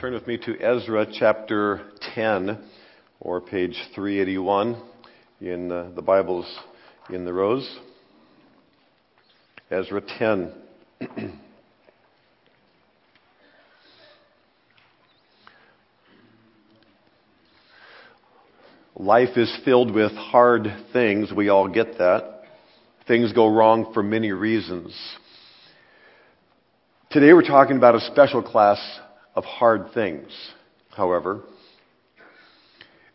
Turn 0.00 0.14
with 0.14 0.26
me 0.26 0.38
to 0.38 0.58
Ezra 0.58 1.06
chapter 1.12 1.82
10 2.14 2.58
or 3.20 3.42
page 3.42 3.76
381 3.94 4.80
in 5.42 5.70
uh, 5.70 5.90
the 5.94 6.00
Bibles 6.00 6.46
in 7.10 7.26
the 7.26 7.32
rows. 7.34 7.78
Ezra 9.70 10.00
10. 10.00 10.54
Life 18.96 19.36
is 19.36 19.54
filled 19.66 19.94
with 19.94 20.12
hard 20.12 20.66
things. 20.94 21.30
We 21.30 21.50
all 21.50 21.68
get 21.68 21.98
that. 21.98 22.44
Things 23.06 23.34
go 23.34 23.48
wrong 23.48 23.92
for 23.92 24.02
many 24.02 24.32
reasons. 24.32 24.98
Today 27.10 27.34
we're 27.34 27.42
talking 27.42 27.76
about 27.76 27.96
a 27.96 28.00
special 28.00 28.42
class 28.42 28.78
of 29.34 29.44
hard 29.44 29.92
things, 29.94 30.28
however. 30.90 31.42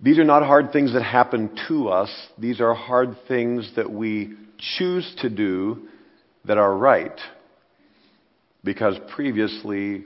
These 0.02 0.20
are 0.20 0.26
not 0.26 0.44
hard 0.44 0.72
things 0.72 0.94
that 0.94 1.04
happen 1.04 1.58
to 1.68 1.90
us. 1.90 2.10
These 2.38 2.62
are 2.62 2.74
hard 2.74 3.16
things 3.28 3.72
that 3.76 3.92
we 3.92 4.34
choose 4.78 5.16
to 5.22 5.30
do 5.30 5.88
that 6.46 6.58
are 6.58 6.76
right 6.76 7.20
because 8.64 8.98
previously 9.14 10.06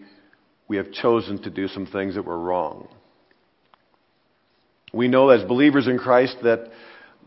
we 0.67 0.77
have 0.77 0.91
chosen 0.91 1.41
to 1.44 1.50
do 1.50 1.67
some 1.67 1.86
things 1.86 2.16
that 2.16 2.26
were 2.26 2.39
wrong. 2.39 2.88
We 4.94 5.08
know 5.08 5.30
as 5.30 5.44
believers 5.44 5.88
in 5.88 5.98
Christ 5.98 6.38
that 6.44 6.72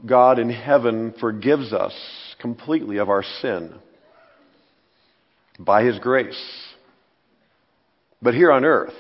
God 0.05 0.39
in 0.39 0.51
heaven 0.51 1.15
forgives 1.21 1.73
us 1.73 1.95
completely 2.41 2.99
of 2.99 3.09
our 3.09 3.23
sin 3.41 3.75
by 5.59 5.85
His 5.85 5.99
grace. 5.99 6.41
But 8.23 8.35
here 8.35 8.53
on 8.53 8.65
earth, 8.65 8.95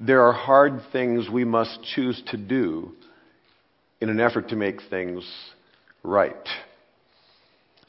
there 0.00 0.22
are 0.22 0.32
hard 0.32 0.80
things 0.92 1.28
we 1.30 1.44
must 1.44 1.78
choose 1.94 2.20
to 2.28 2.36
do 2.36 2.92
in 4.00 4.08
an 4.08 4.18
effort 4.18 4.48
to 4.48 4.56
make 4.56 4.80
things 4.90 5.24
right. 6.02 6.48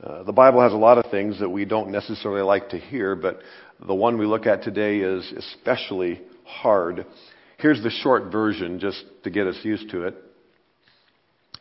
Uh, 0.04 0.24
the 0.24 0.32
Bible 0.34 0.62
has 0.62 0.74
a 0.74 0.78
lot 0.78 0.98
of 0.98 1.10
things 1.10 1.40
that 1.40 1.50
we 1.50 1.66
don't 1.66 1.92
necessarily 1.92 2.42
like 2.42 2.70
to 2.70 2.78
hear, 2.78 3.16
but 3.16 3.40
the 3.86 3.96
one 3.96 4.18
we 4.18 4.26
look 4.26 4.46
at 4.46 4.62
today 4.62 4.98
is 5.00 5.32
especially 5.36 6.22
hard. 6.44 7.06
Here's 7.58 7.82
the 7.82 7.90
short 7.90 8.32
version 8.32 8.80
just 8.80 9.04
to 9.24 9.30
get 9.32 9.48
us 9.48 9.58
used 9.64 9.90
to 9.92 10.04
it. 10.04 10.16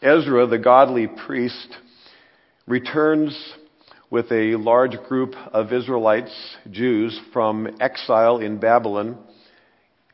Ezra, 0.02 0.46
the 0.46 0.58
godly 0.58 1.06
priest, 1.06 1.76
returns 2.66 3.54
with 4.10 4.30
a 4.32 4.56
large 4.56 4.96
group 5.08 5.34
of 5.52 5.72
Israelites, 5.72 6.32
Jews, 6.70 7.18
from 7.32 7.76
exile 7.80 8.38
in 8.38 8.58
Babylon 8.58 9.16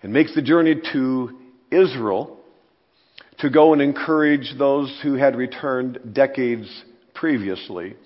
and 0.02 0.12
makes 0.12 0.34
the 0.34 0.42
journey 0.42 0.74
to 0.92 1.38
Israel 1.70 2.38
to 3.38 3.50
go 3.50 3.72
and 3.72 3.80
encourage 3.80 4.54
those 4.58 5.00
who 5.02 5.14
had 5.14 5.34
returned 5.34 5.98
decades 6.12 6.84
previously 7.14 7.96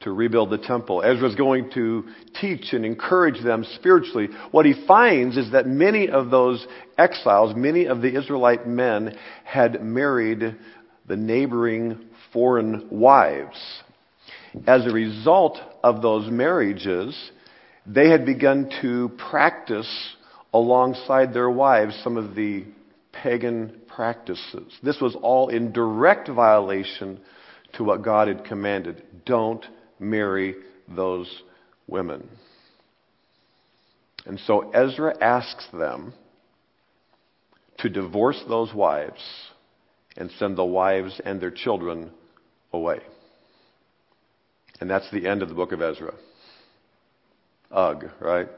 to 0.00 0.10
rebuild 0.10 0.50
the 0.50 0.58
temple. 0.58 1.02
Ezra's 1.02 1.34
going 1.34 1.70
to 1.74 2.04
teach 2.40 2.72
and 2.72 2.84
encourage 2.84 3.42
them 3.44 3.64
spiritually. 3.76 4.28
What 4.50 4.66
he 4.66 4.74
finds 4.86 5.36
is 5.36 5.52
that 5.52 5.66
many 5.66 6.08
of 6.08 6.30
those 6.30 6.66
exiles, 6.98 7.54
many 7.54 7.84
of 7.84 8.00
the 8.00 8.16
Israelite 8.18 8.66
men 8.66 9.16
had 9.44 9.82
married 9.82 10.56
the 11.06 11.16
neighboring 11.16 12.08
foreign 12.32 12.88
wives. 12.90 13.58
As 14.66 14.86
a 14.86 14.90
result 14.90 15.58
of 15.82 16.02
those 16.02 16.30
marriages, 16.30 17.30
they 17.86 18.08
had 18.10 18.26
begun 18.26 18.70
to 18.82 19.10
practice 19.30 20.14
alongside 20.52 21.32
their 21.32 21.50
wives 21.50 21.98
some 22.04 22.16
of 22.16 22.34
the 22.34 22.64
pagan 23.12 23.80
practices. 23.88 24.72
This 24.82 25.00
was 25.00 25.16
all 25.22 25.48
in 25.48 25.72
direct 25.72 26.28
violation 26.28 27.20
to 27.74 27.84
what 27.84 28.02
God 28.02 28.28
had 28.28 28.44
commanded. 28.44 29.02
Don't 29.24 29.64
marry 29.98 30.54
those 30.88 31.42
women. 31.86 32.28
And 34.26 34.38
so 34.40 34.70
Ezra 34.70 35.14
asks 35.20 35.66
them 35.72 36.12
to 37.78 37.88
divorce 37.88 38.40
those 38.48 38.72
wives 38.72 39.20
and 40.16 40.30
send 40.38 40.56
the 40.56 40.64
wives 40.64 41.20
and 41.24 41.40
their 41.40 41.50
children 41.50 42.10
away. 42.72 43.00
And 44.82 44.90
that's 44.90 45.08
the 45.12 45.28
end 45.28 45.42
of 45.42 45.48
the 45.48 45.54
book 45.54 45.70
of 45.70 45.80
Ezra. 45.80 46.12
Ugh, 47.70 48.04
right? 48.18 48.48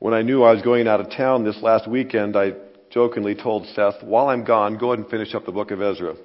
When 0.00 0.12
I 0.12 0.22
knew 0.22 0.42
I 0.42 0.52
was 0.52 0.62
going 0.62 0.88
out 0.88 1.00
of 1.00 1.10
town 1.10 1.44
this 1.44 1.62
last 1.62 1.88
weekend, 1.88 2.36
I 2.36 2.54
jokingly 2.90 3.36
told 3.36 3.68
Seth, 3.68 4.02
while 4.02 4.26
I'm 4.26 4.42
gone, 4.42 4.78
go 4.78 4.88
ahead 4.88 4.98
and 4.98 5.08
finish 5.08 5.32
up 5.32 5.46
the 5.46 5.52
book 5.52 5.70
of 5.70 5.80
Ezra. 5.80 6.16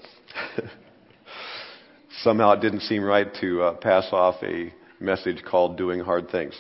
somehow 2.24 2.54
it 2.54 2.62
didn't 2.62 2.82
seem 2.82 3.04
right 3.04 3.28
to 3.40 3.62
uh, 3.62 3.74
pass 3.76 4.08
off 4.12 4.42
a 4.42 4.74
message 5.00 5.44
called 5.44 5.78
Doing 5.78 6.00
Hard 6.00 6.32
Things. 6.32 6.60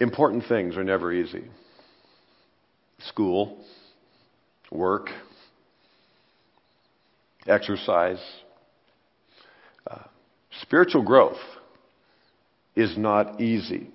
Important 0.00 0.42
things 0.48 0.76
are 0.76 0.82
never 0.82 1.12
easy. 1.12 1.44
School, 2.98 3.64
work, 4.72 5.08
exercise, 7.46 8.18
spiritual 10.62 11.02
growth 11.02 11.38
is 12.76 12.96
not 12.96 13.40
easy. 13.40 13.88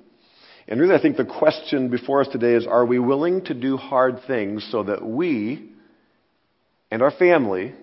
And 0.68 0.80
really, 0.80 0.96
I 0.96 1.02
think 1.02 1.18
the 1.18 1.26
question 1.26 1.90
before 1.90 2.22
us 2.22 2.28
today 2.32 2.54
is 2.54 2.68
are 2.68 2.86
we 2.86 3.00
willing 3.00 3.44
to 3.46 3.54
do 3.54 3.76
hard 3.78 4.20
things 4.28 4.68
so 4.72 4.84
that 4.84 5.04
we 5.04 5.72
and 6.92 7.02
our 7.02 7.12
family 7.12 7.74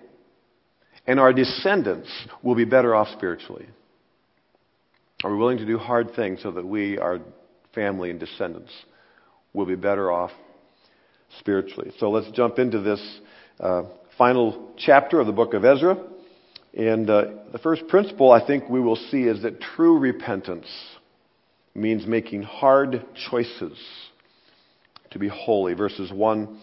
and 1.05 1.19
our 1.19 1.33
descendants 1.33 2.09
will 2.41 2.55
be 2.55 2.65
better 2.65 2.95
off 2.95 3.09
spiritually? 3.09 3.67
Are 5.23 5.31
we 5.31 5.37
willing 5.37 5.57
to 5.57 5.65
do 5.65 5.77
hard 5.77 6.13
things 6.15 6.41
so 6.43 6.51
that 6.51 6.65
we, 6.65 6.97
our 6.97 7.19
family 7.73 8.09
and 8.09 8.19
descendants, 8.19 8.71
will 9.53 9.65
be 9.65 9.75
better 9.75 10.11
off 10.11 10.31
spiritually? 11.39 11.91
So 11.99 12.09
let's 12.09 12.29
jump 12.31 12.59
into 12.59 12.81
this 12.81 13.19
uh, 13.59 13.83
final 14.17 14.73
chapter 14.77 15.19
of 15.19 15.27
the 15.27 15.33
book 15.33 15.53
of 15.53 15.65
Ezra. 15.65 15.97
And 16.77 17.09
uh, 17.09 17.23
the 17.51 17.57
first 17.57 17.87
principle 17.87 18.31
I 18.31 18.45
think 18.45 18.69
we 18.69 18.79
will 18.79 18.95
see 18.95 19.23
is 19.23 19.41
that 19.41 19.59
true 19.59 19.97
repentance 19.97 20.67
means 21.73 22.05
making 22.05 22.43
hard 22.43 23.03
choices 23.31 23.75
to 25.09 25.17
be 25.17 25.27
holy. 25.27 25.73
Verses 25.73 26.11
1 26.11 26.61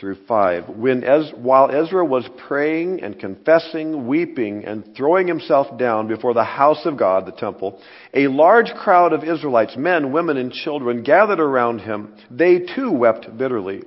through 0.00 0.16
5. 0.26 0.70
When 0.70 1.04
Ez- 1.04 1.32
while 1.36 1.70
Ezra 1.70 2.06
was 2.06 2.26
praying 2.48 3.02
and 3.02 3.20
confessing, 3.20 4.08
weeping, 4.08 4.64
and 4.64 4.96
throwing 4.96 5.28
himself 5.28 5.76
down 5.78 6.08
before 6.08 6.32
the 6.32 6.42
house 6.42 6.86
of 6.86 6.96
God, 6.96 7.26
the 7.26 7.32
temple, 7.32 7.82
a 8.14 8.28
large 8.28 8.70
crowd 8.70 9.12
of 9.12 9.24
Israelites, 9.24 9.76
men, 9.76 10.10
women, 10.10 10.38
and 10.38 10.52
children, 10.52 11.02
gathered 11.02 11.40
around 11.40 11.80
him. 11.80 12.14
They 12.30 12.60
too 12.60 12.90
wept 12.90 13.36
bitterly. 13.36 13.82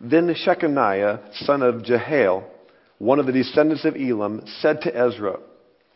Then 0.00 0.34
Shechaniah, 0.34 1.44
son 1.44 1.62
of 1.62 1.84
Jehiel, 1.84 2.50
one 3.00 3.18
of 3.18 3.24
the 3.24 3.32
descendants 3.32 3.86
of 3.86 3.96
Elam, 3.96 4.42
said 4.60 4.82
to 4.82 4.94
Ezra, 4.94 5.38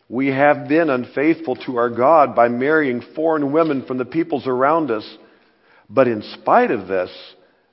We 0.08 0.28
have 0.28 0.68
been 0.68 0.88
unfaithful 0.88 1.54
to 1.66 1.76
our 1.76 1.90
God 1.90 2.34
by 2.34 2.48
marrying 2.48 3.02
foreign 3.14 3.52
women 3.52 3.84
from 3.84 3.98
the 3.98 4.06
peoples 4.06 4.46
around 4.46 4.90
us. 4.90 5.06
But 5.90 6.08
in 6.08 6.22
spite 6.22 6.70
of 6.70 6.88
this, 6.88 7.10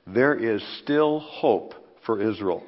there 0.06 0.34
is 0.34 0.62
still 0.82 1.18
hope 1.18 1.72
for 2.04 2.20
Israel. 2.20 2.62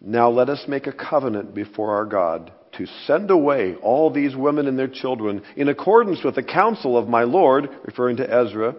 Now 0.00 0.30
let 0.30 0.48
us 0.48 0.64
make 0.66 0.88
a 0.88 0.92
covenant 0.92 1.54
before 1.54 1.94
our 1.94 2.04
God 2.04 2.50
to 2.78 2.86
send 3.06 3.30
away 3.30 3.76
all 3.76 4.10
these 4.10 4.34
women 4.34 4.66
and 4.66 4.76
their 4.76 4.88
children 4.88 5.44
in 5.54 5.68
accordance 5.68 6.24
with 6.24 6.34
the 6.34 6.42
counsel 6.42 6.98
of 6.98 7.06
my 7.06 7.22
Lord, 7.22 7.68
referring 7.84 8.16
to 8.16 8.28
Ezra, 8.28 8.74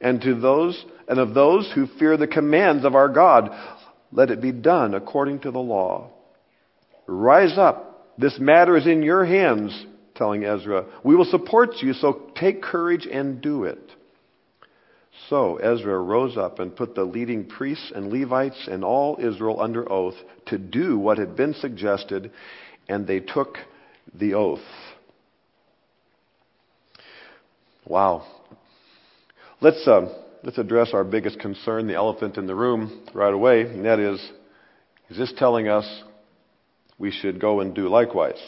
and 0.00 0.20
to 0.20 0.38
those 0.38 0.84
and 1.08 1.18
of 1.18 1.34
those 1.34 1.68
who 1.74 1.88
fear 1.98 2.16
the 2.16 2.28
commands 2.28 2.84
of 2.84 2.94
our 2.94 3.08
God. 3.08 3.50
Let 4.12 4.30
it 4.30 4.40
be 4.40 4.52
done 4.52 4.94
according 4.94 5.40
to 5.40 5.50
the 5.50 5.58
law. 5.58 6.10
Rise 7.06 7.56
up. 7.58 8.14
This 8.18 8.38
matter 8.38 8.76
is 8.76 8.86
in 8.86 9.02
your 9.02 9.24
hands, 9.24 9.86
telling 10.14 10.44
Ezra. 10.44 10.86
We 11.04 11.14
will 11.14 11.24
support 11.24 11.76
you, 11.80 11.92
so 11.92 12.30
take 12.34 12.62
courage 12.62 13.06
and 13.10 13.40
do 13.40 13.64
it. 13.64 13.78
So 15.28 15.56
Ezra 15.56 15.98
rose 16.00 16.36
up 16.36 16.58
and 16.58 16.74
put 16.74 16.94
the 16.94 17.04
leading 17.04 17.46
priests 17.46 17.92
and 17.94 18.12
Levites 18.12 18.68
and 18.70 18.84
all 18.84 19.18
Israel 19.20 19.60
under 19.60 19.90
oath 19.90 20.14
to 20.46 20.58
do 20.58 20.98
what 20.98 21.18
had 21.18 21.36
been 21.36 21.54
suggested, 21.54 22.30
and 22.88 23.06
they 23.06 23.20
took 23.20 23.58
the 24.14 24.34
oath. 24.34 24.60
Wow. 27.84 28.26
Let's, 29.60 29.86
uh, 29.86 30.08
let's 30.48 30.56
address 30.56 30.94
our 30.94 31.04
biggest 31.04 31.38
concern, 31.40 31.86
the 31.86 31.94
elephant 31.94 32.38
in 32.38 32.46
the 32.46 32.54
room, 32.54 33.02
right 33.12 33.34
away, 33.34 33.60
and 33.60 33.84
that 33.84 33.98
is 33.98 34.18
is 35.10 35.18
this 35.18 35.30
telling 35.36 35.68
us 35.68 35.84
we 36.96 37.10
should 37.10 37.38
go 37.38 37.60
and 37.60 37.74
do 37.74 37.86
likewise? 37.90 38.40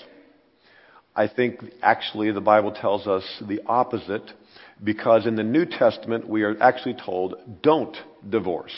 I 1.14 1.28
think 1.28 1.60
actually 1.82 2.32
the 2.32 2.40
Bible 2.40 2.72
tells 2.72 3.06
us 3.06 3.22
the 3.46 3.60
opposite 3.66 4.22
because 4.82 5.26
in 5.26 5.36
the 5.36 5.42
New 5.42 5.66
Testament 5.66 6.26
we 6.26 6.42
are 6.42 6.56
actually 6.62 6.94
told 7.04 7.34
don't 7.62 7.94
divorce 8.26 8.72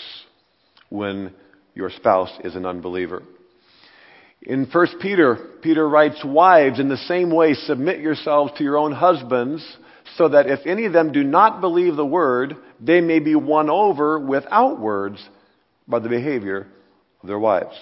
when 0.88 1.32
your 1.76 1.90
spouse 1.90 2.36
is 2.42 2.56
an 2.56 2.66
unbeliever. 2.66 3.22
In 4.42 4.66
1 4.66 4.86
Peter, 5.00 5.38
Peter 5.62 5.88
writes, 5.88 6.24
Wives, 6.24 6.80
in 6.80 6.88
the 6.88 6.96
same 6.96 7.32
way, 7.32 7.54
submit 7.54 8.00
yourselves 8.00 8.50
to 8.58 8.64
your 8.64 8.78
own 8.78 8.90
husbands, 8.90 9.64
so 10.16 10.28
that 10.28 10.46
if 10.46 10.60
any 10.66 10.84
of 10.84 10.92
them 10.92 11.12
do 11.12 11.24
not 11.24 11.60
believe 11.60 11.96
the 11.96 12.06
word, 12.06 12.56
they 12.80 13.00
may 13.00 13.18
be 13.18 13.34
won 13.34 13.70
over 13.70 14.18
without 14.18 14.78
words 14.78 15.26
by 15.86 15.98
the 15.98 16.08
behavior 16.08 16.66
of 17.22 17.28
their 17.28 17.38
wives. 17.38 17.74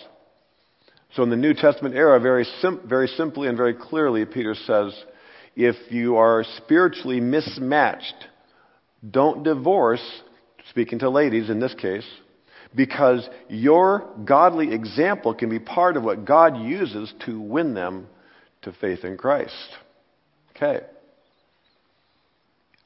So 1.14 1.22
in 1.22 1.30
the 1.30 1.36
New 1.36 1.54
Testament 1.54 1.94
era, 1.94 2.20
very, 2.20 2.44
sim- 2.60 2.80
very 2.86 3.08
simply 3.08 3.48
and 3.48 3.56
very 3.56 3.74
clearly, 3.74 4.24
Peter 4.24 4.54
says, 4.54 4.94
if 5.56 5.74
you 5.90 6.16
are 6.16 6.44
spiritually 6.58 7.20
mismatched, 7.20 8.14
don't 9.08 9.42
divorce, 9.42 10.04
speaking 10.68 11.00
to 11.00 11.10
ladies 11.10 11.50
in 11.50 11.58
this 11.58 11.74
case, 11.74 12.06
because 12.74 13.28
your 13.48 14.08
godly 14.24 14.72
example 14.72 15.34
can 15.34 15.50
be 15.50 15.58
part 15.58 15.96
of 15.96 16.04
what 16.04 16.24
God 16.24 16.58
uses 16.58 17.12
to 17.26 17.40
win 17.40 17.74
them 17.74 18.06
to 18.62 18.72
faith 18.72 19.04
in 19.04 19.16
Christ. 19.16 19.76
Okay. 20.54 20.84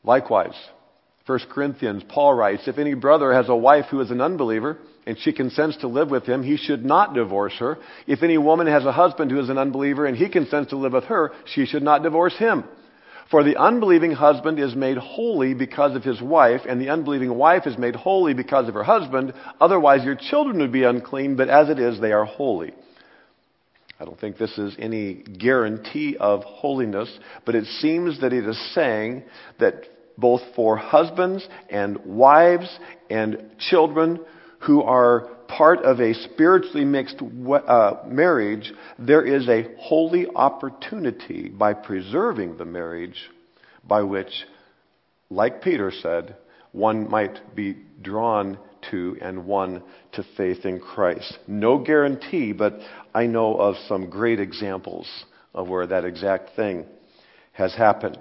Likewise, 0.04 0.54
1 1.26 1.38
Corinthians, 1.50 2.02
Paul 2.08 2.34
writes, 2.34 2.68
If 2.68 2.78
any 2.78 2.94
brother 2.94 3.32
has 3.32 3.48
a 3.48 3.56
wife 3.56 3.86
who 3.90 4.00
is 4.00 4.10
an 4.10 4.20
unbeliever, 4.20 4.78
and 5.06 5.18
she 5.18 5.32
consents 5.32 5.78
to 5.78 5.88
live 5.88 6.10
with 6.10 6.24
him, 6.24 6.42
he 6.42 6.56
should 6.56 6.84
not 6.84 7.14
divorce 7.14 7.54
her. 7.58 7.78
If 8.06 8.22
any 8.22 8.38
woman 8.38 8.66
has 8.66 8.84
a 8.84 8.92
husband 8.92 9.30
who 9.30 9.40
is 9.40 9.48
an 9.48 9.58
unbeliever 9.58 10.06
and 10.06 10.16
he 10.16 10.28
consents 10.28 10.70
to 10.70 10.76
live 10.76 10.92
with 10.92 11.04
her, 11.04 11.32
she 11.46 11.66
should 11.66 11.82
not 11.82 12.02
divorce 12.02 12.36
him. 12.36 12.64
For 13.30 13.42
the 13.42 13.56
unbelieving 13.56 14.12
husband 14.12 14.58
is 14.58 14.74
made 14.74 14.98
holy 14.98 15.54
because 15.54 15.96
of 15.96 16.04
his 16.04 16.20
wife, 16.20 16.60
and 16.68 16.80
the 16.80 16.90
unbelieving 16.90 17.34
wife 17.34 17.66
is 17.66 17.78
made 17.78 17.96
holy 17.96 18.34
because 18.34 18.68
of 18.68 18.74
her 18.74 18.84
husband. 18.84 19.32
Otherwise, 19.60 20.04
your 20.04 20.14
children 20.14 20.58
would 20.58 20.72
be 20.72 20.84
unclean, 20.84 21.36
but 21.36 21.48
as 21.48 21.70
it 21.70 21.78
is, 21.78 22.00
they 22.00 22.12
are 22.12 22.26
holy. 22.26 22.72
I 23.98 24.04
don't 24.04 24.20
think 24.20 24.36
this 24.36 24.58
is 24.58 24.76
any 24.78 25.14
guarantee 25.14 26.16
of 26.18 26.42
holiness, 26.44 27.08
but 27.46 27.54
it 27.54 27.64
seems 27.64 28.20
that 28.20 28.32
it 28.32 28.46
is 28.46 28.74
saying 28.74 29.22
that 29.58 29.84
both 30.16 30.40
for 30.54 30.76
husbands 30.76 31.46
and 31.68 31.98
wives 32.04 32.78
and 33.10 33.50
children 33.58 34.20
who 34.60 34.82
are 34.82 35.28
part 35.48 35.80
of 35.80 36.00
a 36.00 36.14
spiritually 36.14 36.84
mixed 36.84 37.20
uh, 37.20 37.94
marriage, 38.06 38.72
there 38.98 39.24
is 39.24 39.48
a 39.48 39.74
holy 39.78 40.26
opportunity 40.34 41.48
by 41.48 41.74
preserving 41.74 42.56
the 42.56 42.64
marriage 42.64 43.30
by 43.86 44.02
which, 44.02 44.32
like 45.30 45.62
Peter 45.62 45.90
said, 45.90 46.36
one 46.72 47.08
might 47.08 47.54
be 47.54 47.76
drawn 48.02 48.58
to 48.90 49.16
and 49.22 49.46
won 49.46 49.82
to 50.12 50.24
faith 50.36 50.64
in 50.64 50.80
Christ. 50.80 51.38
No 51.46 51.78
guarantee, 51.78 52.52
but 52.52 52.78
I 53.14 53.26
know 53.26 53.54
of 53.56 53.76
some 53.86 54.10
great 54.10 54.40
examples 54.40 55.06
of 55.54 55.68
where 55.68 55.86
that 55.86 56.04
exact 56.04 56.56
thing 56.56 56.84
has 57.52 57.74
happened. 57.74 58.18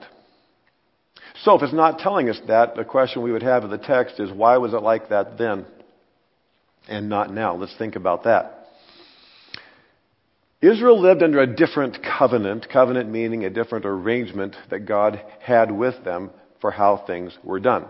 So, 1.42 1.56
if 1.56 1.64
it's 1.64 1.74
not 1.74 2.00
telling 2.00 2.30
us 2.30 2.40
that, 2.48 2.76
the 2.76 2.84
question 2.84 3.24
we 3.24 3.32
would 3.32 3.44
have 3.44 3.64
of 3.64 3.72
the 3.72 3.78
text 3.78 4.20
is 4.20 4.32
why 4.32 4.58
was 4.58 4.74
it 4.74 4.82
like 4.82 5.10
that 5.10 5.38
then? 5.38 5.66
and 6.88 7.10
not 7.10 7.34
now. 7.34 7.56
Let's 7.56 7.76
think 7.78 7.96
about 7.96 8.24
that. 8.24 8.60
Israel 10.62 11.02
lived 11.02 11.24
under 11.24 11.42
a 11.42 11.56
different 11.56 11.98
covenant, 12.02 12.68
covenant 12.72 13.10
meaning 13.10 13.44
a 13.44 13.50
different 13.50 13.86
arrangement 13.86 14.56
that 14.70 14.82
God 14.82 15.22
had 15.42 15.72
with 15.72 16.04
them 16.06 16.32
for 16.62 16.72
how 16.72 17.04
things 17.06 17.38
were 17.44 17.60
done. 17.60 17.86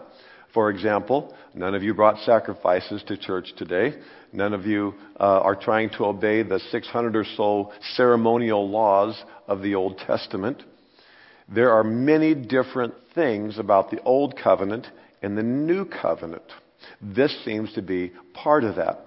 For 0.56 0.70
example, 0.70 1.36
none 1.54 1.76
of 1.76 1.84
you 1.84 1.94
brought 1.94 2.24
sacrifices 2.26 3.04
to 3.08 3.18
church 3.18 3.54
today. 3.58 3.96
None 4.32 4.54
of 4.54 4.66
you 4.66 4.96
uh, 5.20 5.24
are 5.42 5.56
trying 5.56 5.90
to 5.92 6.06
obey 6.06 6.42
the 6.42 6.60
600 6.72 7.16
or 7.16 7.26
so 7.38 7.72
ceremonial 7.96 8.68
laws 8.70 9.22
of 9.48 9.62
the 9.62 9.76
Old 9.76 10.00
Testament. 10.00 10.64
There 11.48 11.72
are 11.72 11.84
many 11.84 12.34
different 12.34 12.94
things 13.16 13.60
about 13.60 13.92
the 13.92 14.02
Old 14.02 14.38
Covenant 14.38 14.88
and 15.22 15.38
the 15.38 15.44
New 15.44 15.86
Covenant. 15.86 16.44
This 17.02 17.36
seems 17.46 17.74
to 17.74 17.82
be 17.82 18.12
part 18.34 18.64
of 18.64 18.76
that. 18.76 19.00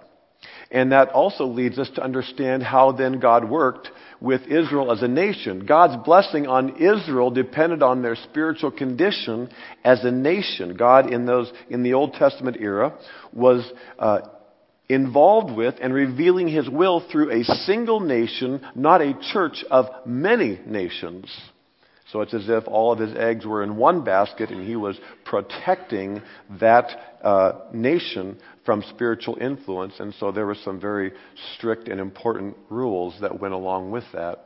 And 0.71 0.93
that 0.93 1.11
also 1.11 1.45
leads 1.45 1.79
us 1.79 1.91
to 1.95 2.03
understand 2.03 2.63
how 2.63 2.93
then 2.93 3.21
God 3.21 3.49
worked 3.49 3.89
with 4.21 4.43
Israel 4.43 4.91
as 4.91 5.03
a 5.03 5.09
nation. 5.09 5.67
God's 5.67 6.03
blessing 6.05 6.47
on 6.47 6.77
Israel 6.77 7.31
depended 7.31 7.83
on 7.83 8.03
their 8.03 8.17
spiritual 8.17 8.71
condition 8.71 9.51
as 9.85 10.05
a 10.05 10.11
nation. 10.11 10.77
God 10.77 11.13
in 11.13 11.27
those 11.27 11.53
in 11.69 11.83
the 11.83 11.95
Old 11.95 12.15
Testament 12.15 12.57
era 12.59 12.99
was 13.33 13.71
uh, 13.99 14.21
involved 14.89 15.55
with 15.55 15.75
and 15.81 15.93
revealing 15.93 16.49
His 16.49 16.69
will 16.69 17.07
through 17.11 17.31
a 17.31 17.45
single 17.45 18.01
nation, 18.01 18.61
not 18.75 19.03
a 19.03 19.19
church 19.33 19.65
of 19.71 19.87
many 20.07 20.59
nations. 20.67 21.27
So 22.13 22.21
it's 22.21 22.35
as 22.35 22.49
if 22.49 22.69
all 22.69 22.93
of 22.93 23.01
his 23.01 23.17
eggs 23.17 23.45
were 23.45 23.65
in 23.65 23.77
one 23.77 24.05
basket 24.05 24.51
and 24.51 24.67
he 24.67 24.77
was 24.77 24.99
protecting 25.25 26.23
that 26.61 27.17
uh, 27.23 27.53
nation 27.73 28.39
from 28.65 28.83
spiritual 28.91 29.37
influence. 29.41 29.95
And 29.99 30.15
so 30.15 30.31
there 30.31 30.47
were 30.47 30.55
some 30.55 30.81
very 30.81 31.13
strict 31.55 31.89
and 31.89 32.01
important 32.01 32.57
rules 32.71 33.17
that 33.21 33.41
went 33.41 33.55
along 33.55 33.91
with 33.91 34.05
that. 34.13 34.45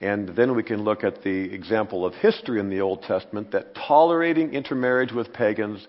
And 0.00 0.28
then 0.36 0.56
we 0.56 0.62
can 0.62 0.82
look 0.82 1.04
at 1.04 1.22
the 1.22 1.52
example 1.52 2.04
of 2.04 2.14
history 2.14 2.58
in 2.58 2.68
the 2.68 2.80
Old 2.80 3.02
Testament 3.02 3.52
that 3.52 3.74
tolerating 3.74 4.52
intermarriage 4.54 5.12
with 5.12 5.32
pagans 5.32 5.86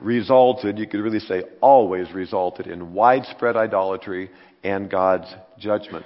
resulted, 0.00 0.78
you 0.78 0.86
could 0.86 1.00
really 1.00 1.18
say 1.18 1.44
always 1.60 2.10
resulted, 2.12 2.66
in 2.66 2.92
widespread 2.92 3.56
idolatry 3.56 4.30
and 4.64 4.90
God's 4.90 5.32
judgment. 5.58 6.04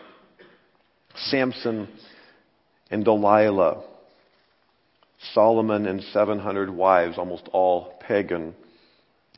Samson 1.15 1.89
and 2.91 3.05
Delilah 3.05 3.85
Solomon 5.33 5.87
and 5.87 6.03
700 6.03 6.71
wives, 6.71 7.19
almost 7.19 7.49
all 7.53 7.95
pagan. 8.01 8.55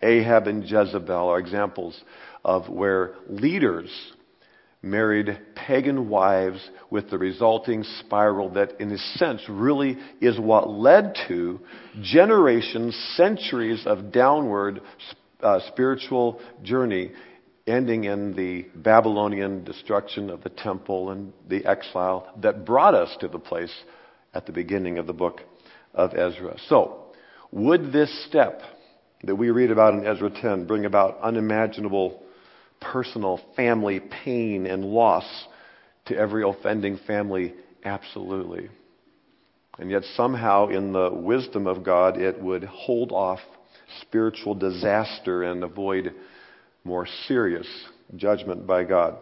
Ahab 0.03 0.47
and 0.47 0.63
Jezebel 0.65 1.29
are 1.29 1.39
examples 1.39 2.01
of 2.45 2.69
where 2.69 3.15
leaders 3.29 3.91
married 4.83 5.39
pagan 5.55 6.09
wives 6.09 6.71
with 6.91 7.11
the 7.11 7.19
resulting 7.19 7.83
spiral 8.01 8.51
that, 8.51 8.81
in 8.81 8.93
a 8.93 8.99
sense, 8.99 9.43
really 9.49 9.97
is 10.21 10.39
what 10.39 10.71
led 10.71 11.17
to 11.27 11.59
generations, 12.01 12.95
centuries 13.17 13.85
of 13.87 14.13
downward 14.13 14.81
uh, 15.43 15.59
spiritual 15.69 16.41
journey, 16.63 17.11
ending 17.67 18.05
in 18.05 18.35
the 18.35 18.67
Babylonian 18.75 19.65
destruction 19.65 20.31
of 20.31 20.43
the 20.43 20.49
temple 20.49 21.11
and 21.11 21.33
the 21.49 21.65
exile 21.67 22.33
that 22.41 22.65
brought 22.65 22.95
us 22.95 23.15
to 23.21 23.29
the 23.29 23.39
place 23.39 23.75
at 24.33 24.47
the 24.47 24.53
beginning 24.53 24.99
of 24.99 25.07
the 25.07 25.13
book 25.13 25.41
of 25.95 26.15
Ezra. 26.15 26.57
So, 26.69 27.05
would 27.51 27.93
this 27.93 28.27
step 28.29 28.61
that 29.25 29.35
we 29.35 29.51
read 29.51 29.71
about 29.71 29.95
in 29.95 30.07
Ezra 30.07 30.31
10 30.31 30.67
bring 30.67 30.85
about 30.85 31.19
unimaginable 31.21 32.23
personal 32.81 33.41
family 33.57 34.01
pain 34.01 34.67
and 34.67 34.85
loss 34.85 35.25
to 36.07 36.17
every 36.17 36.49
offending 36.49 36.99
family? 37.07 37.55
Absolutely. 37.85 38.69
And 39.79 39.91
yet, 39.91 40.03
somehow, 40.17 40.69
in 40.69 40.93
the 40.93 41.11
wisdom 41.13 41.67
of 41.67 41.85
God, 41.85 42.21
it 42.21 42.41
would 42.41 42.65
hold 42.65 43.13
off 43.13 43.39
spiritual 44.01 44.55
disaster 44.55 45.45
and 45.45 45.63
avoid 45.63 46.15
more 46.85 47.07
serious 47.27 47.67
judgment 48.17 48.67
by 48.67 48.85
God. 48.85 49.19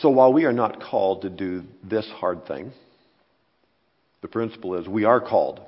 So, 0.00 0.10
while 0.10 0.32
we 0.32 0.44
are 0.44 0.52
not 0.52 0.80
called 0.80 1.22
to 1.22 1.30
do 1.30 1.64
this 1.82 2.08
hard 2.16 2.46
thing, 2.46 2.72
the 4.22 4.28
principle 4.28 4.74
is 4.76 4.88
we 4.88 5.04
are 5.04 5.20
called 5.20 5.60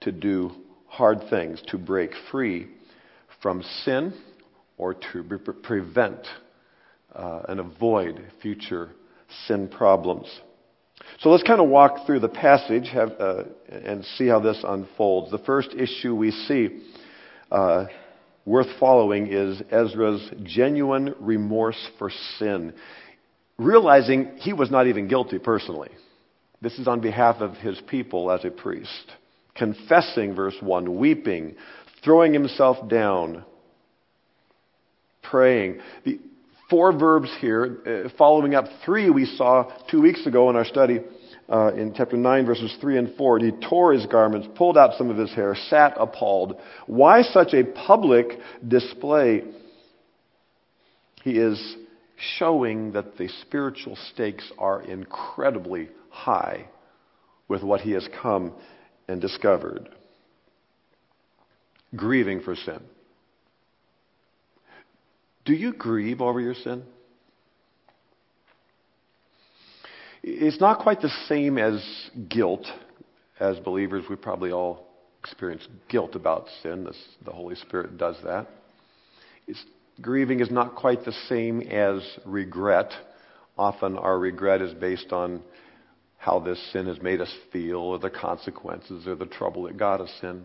to 0.00 0.12
do 0.12 0.52
hard 0.86 1.18
things, 1.30 1.62
to 1.68 1.78
break 1.78 2.10
free 2.30 2.68
from 3.42 3.62
sin 3.84 4.14
or 4.76 4.94
to 4.94 5.22
prevent 5.62 6.26
uh, 7.14 7.42
and 7.48 7.60
avoid 7.60 8.20
future 8.42 8.90
sin 9.46 9.68
problems. 9.68 10.28
So 11.20 11.30
let's 11.30 11.42
kind 11.42 11.60
of 11.60 11.68
walk 11.68 12.06
through 12.06 12.20
the 12.20 12.28
passage 12.28 12.88
have, 12.92 13.10
uh, 13.18 13.44
and 13.68 14.04
see 14.16 14.26
how 14.26 14.40
this 14.40 14.62
unfolds. 14.66 15.30
The 15.30 15.38
first 15.38 15.70
issue 15.76 16.14
we 16.14 16.30
see 16.30 16.82
uh, 17.50 17.86
worth 18.44 18.68
following 18.78 19.32
is 19.32 19.62
Ezra's 19.70 20.30
genuine 20.42 21.14
remorse 21.20 21.88
for 21.98 22.10
sin, 22.38 22.74
realizing 23.58 24.32
he 24.38 24.52
was 24.52 24.70
not 24.70 24.86
even 24.86 25.08
guilty 25.08 25.38
personally. 25.38 25.90
This 26.64 26.78
is 26.78 26.88
on 26.88 27.00
behalf 27.00 27.42
of 27.42 27.56
his 27.56 27.78
people 27.88 28.32
as 28.32 28.42
a 28.42 28.50
priest. 28.50 29.12
Confessing, 29.54 30.34
verse 30.34 30.56
1, 30.60 30.98
weeping, 30.98 31.56
throwing 32.02 32.32
himself 32.32 32.88
down, 32.88 33.44
praying. 35.22 35.80
The 36.06 36.18
four 36.70 36.98
verbs 36.98 37.28
here, 37.38 38.06
uh, 38.06 38.08
following 38.16 38.54
up 38.54 38.64
three 38.82 39.10
we 39.10 39.26
saw 39.26 39.70
two 39.90 40.00
weeks 40.00 40.26
ago 40.26 40.48
in 40.48 40.56
our 40.56 40.64
study 40.64 41.00
uh, 41.50 41.74
in 41.74 41.92
chapter 41.94 42.16
9, 42.16 42.46
verses 42.46 42.74
3 42.80 42.96
and 42.96 43.14
4. 43.14 43.36
And 43.36 43.52
he 43.52 43.68
tore 43.68 43.92
his 43.92 44.06
garments, 44.06 44.48
pulled 44.56 44.78
out 44.78 44.96
some 44.96 45.10
of 45.10 45.18
his 45.18 45.34
hair, 45.34 45.54
sat 45.68 45.92
appalled. 45.98 46.58
Why 46.86 47.20
such 47.20 47.52
a 47.52 47.64
public 47.64 48.38
display? 48.66 49.44
He 51.22 51.32
is 51.32 51.76
showing 52.38 52.92
that 52.92 53.18
the 53.18 53.28
spiritual 53.42 53.98
stakes 54.14 54.50
are 54.56 54.80
incredibly 54.80 55.90
high 56.14 56.68
with 57.48 57.62
what 57.62 57.80
he 57.80 57.92
has 57.92 58.08
come 58.22 58.54
and 59.08 59.20
discovered. 59.20 59.88
Grieving 61.94 62.40
for 62.40 62.54
sin. 62.54 62.80
Do 65.44 65.52
you 65.52 65.74
grieve 65.74 66.20
over 66.20 66.40
your 66.40 66.54
sin? 66.54 66.84
It's 70.22 70.58
not 70.58 70.78
quite 70.78 71.02
the 71.02 71.12
same 71.28 71.58
as 71.58 71.84
guilt. 72.30 72.66
As 73.38 73.58
believers, 73.58 74.04
we 74.08 74.16
probably 74.16 74.52
all 74.52 74.86
experience 75.22 75.66
guilt 75.88 76.14
about 76.14 76.46
sin. 76.62 76.84
This, 76.84 76.96
the 77.24 77.32
Holy 77.32 77.56
Spirit 77.56 77.98
does 77.98 78.16
that. 78.24 78.46
It's, 79.46 79.62
grieving 80.00 80.40
is 80.40 80.50
not 80.50 80.76
quite 80.76 81.04
the 81.04 81.12
same 81.28 81.60
as 81.60 82.00
regret. 82.24 82.90
Often 83.58 83.98
our 83.98 84.18
regret 84.18 84.62
is 84.62 84.72
based 84.72 85.12
on 85.12 85.42
how 86.24 86.38
this 86.38 86.58
sin 86.72 86.86
has 86.86 87.02
made 87.02 87.20
us 87.20 87.32
feel, 87.52 87.76
or 87.76 87.98
the 87.98 88.08
consequences, 88.08 89.06
or 89.06 89.14
the 89.14 89.26
trouble 89.26 89.64
that 89.64 89.76
got 89.76 90.00
us 90.00 90.12
in. 90.22 90.42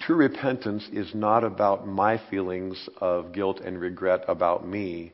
True 0.00 0.16
repentance 0.16 0.88
is 0.90 1.14
not 1.14 1.44
about 1.44 1.86
my 1.86 2.18
feelings 2.30 2.88
of 2.98 3.32
guilt 3.32 3.60
and 3.60 3.78
regret 3.78 4.24
about 4.26 4.66
me, 4.66 5.12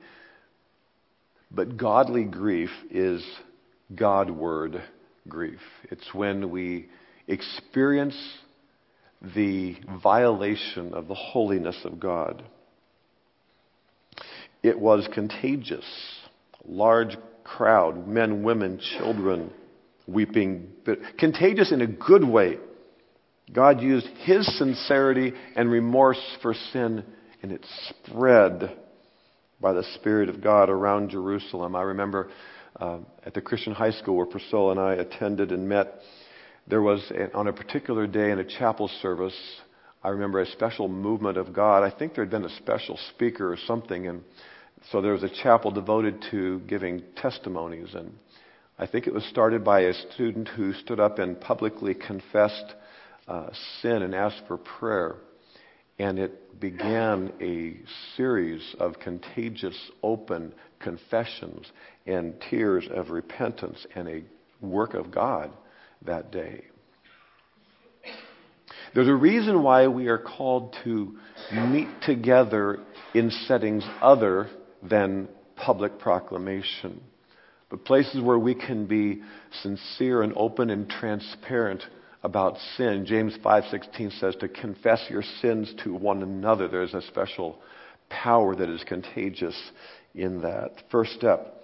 but 1.50 1.76
godly 1.76 2.22
grief 2.22 2.70
is 2.90 3.24
Godward 3.92 4.80
grief. 5.28 5.60
It's 5.90 6.14
when 6.14 6.50
we 6.50 6.88
experience 7.26 8.16
the 9.34 9.76
violation 10.00 10.94
of 10.94 11.08
the 11.08 11.14
holiness 11.14 11.80
of 11.84 11.98
God. 11.98 12.44
It 14.62 14.78
was 14.78 15.08
contagious. 15.12 15.84
Large 16.64 17.16
crowd, 17.44 18.08
men, 18.08 18.42
women, 18.42 18.80
children, 18.98 19.52
weeping, 20.06 20.68
but 20.84 20.98
contagious 21.18 21.72
in 21.72 21.80
a 21.80 21.86
good 21.86 22.24
way. 22.24 22.58
God 23.52 23.80
used 23.80 24.06
his 24.24 24.46
sincerity 24.58 25.32
and 25.54 25.70
remorse 25.70 26.20
for 26.42 26.54
sin, 26.72 27.04
and 27.42 27.52
it 27.52 27.64
spread 27.88 28.76
by 29.60 29.72
the 29.72 29.84
Spirit 29.94 30.28
of 30.28 30.42
God 30.42 30.68
around 30.70 31.10
Jerusalem. 31.10 31.76
I 31.76 31.82
remember 31.82 32.30
uh, 32.80 32.98
at 33.24 33.34
the 33.34 33.40
Christian 33.40 33.72
high 33.72 33.92
school 33.92 34.16
where 34.16 34.26
Priscilla 34.26 34.72
and 34.72 34.80
I 34.80 34.94
attended 34.94 35.52
and 35.52 35.68
met, 35.68 36.00
there 36.66 36.82
was, 36.82 37.00
a, 37.10 37.32
on 37.36 37.46
a 37.46 37.52
particular 37.52 38.06
day 38.06 38.30
in 38.30 38.38
a 38.38 38.44
chapel 38.44 38.88
service, 39.00 39.38
I 40.02 40.08
remember 40.08 40.40
a 40.40 40.46
special 40.46 40.88
movement 40.88 41.38
of 41.38 41.52
God. 41.52 41.82
I 41.82 41.96
think 41.96 42.14
there 42.14 42.24
had 42.24 42.30
been 42.30 42.44
a 42.44 42.56
special 42.56 42.98
speaker 43.14 43.50
or 43.50 43.56
something, 43.66 44.06
and 44.06 44.22
so 44.90 45.00
there 45.00 45.12
was 45.12 45.22
a 45.22 45.42
chapel 45.42 45.70
devoted 45.70 46.24
to 46.30 46.60
giving 46.60 47.02
testimonies. 47.16 47.94
And 47.94 48.14
I 48.78 48.86
think 48.86 49.06
it 49.06 49.14
was 49.14 49.24
started 49.24 49.64
by 49.64 49.80
a 49.80 49.94
student 50.12 50.48
who 50.48 50.72
stood 50.72 51.00
up 51.00 51.18
and 51.18 51.40
publicly 51.40 51.94
confessed 51.94 52.74
uh, 53.26 53.48
sin 53.80 54.02
and 54.02 54.14
asked 54.14 54.42
for 54.46 54.58
prayer. 54.58 55.16
And 55.98 56.18
it 56.18 56.60
began 56.60 57.32
a 57.40 57.76
series 58.16 58.74
of 58.80 58.98
contagious, 58.98 59.78
open 60.02 60.52
confessions 60.80 61.70
and 62.06 62.34
tears 62.50 62.86
of 62.92 63.10
repentance 63.10 63.86
and 63.94 64.08
a 64.08 64.22
work 64.60 64.94
of 64.94 65.10
God 65.10 65.50
that 66.04 66.30
day. 66.30 66.64
There's 68.94 69.08
a 69.08 69.14
reason 69.14 69.62
why 69.62 69.88
we 69.88 70.08
are 70.08 70.18
called 70.18 70.76
to 70.84 71.16
meet 71.52 71.88
together 72.02 72.80
in 73.14 73.30
settings 73.30 73.84
other 74.00 74.48
than 74.88 75.28
public 75.56 75.98
proclamation, 75.98 77.00
but 77.70 77.84
places 77.84 78.20
where 78.20 78.38
we 78.38 78.54
can 78.54 78.86
be 78.86 79.22
sincere 79.62 80.22
and 80.22 80.32
open 80.36 80.70
and 80.70 80.88
transparent 80.88 81.82
about 82.22 82.56
sin. 82.76 83.04
James 83.06 83.36
5:16 83.38 84.10
says 84.18 84.34
to 84.36 84.48
confess 84.48 85.08
your 85.10 85.22
sins 85.40 85.72
to 85.84 85.94
one 85.94 86.22
another. 86.22 86.68
There's 86.68 86.94
a 86.94 87.02
special 87.02 87.58
power 88.08 88.54
that 88.54 88.68
is 88.68 88.82
contagious 88.84 89.56
in 90.14 90.42
that. 90.42 90.82
First 90.90 91.12
step 91.12 91.60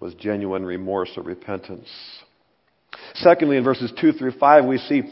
was 0.00 0.14
genuine 0.14 0.64
remorse 0.64 1.10
or 1.16 1.22
repentance. 1.22 1.88
Secondly, 3.14 3.56
in 3.56 3.64
verses 3.64 3.92
2 4.00 4.12
through 4.12 4.32
5, 4.32 4.64
we 4.64 4.78
see 4.78 5.02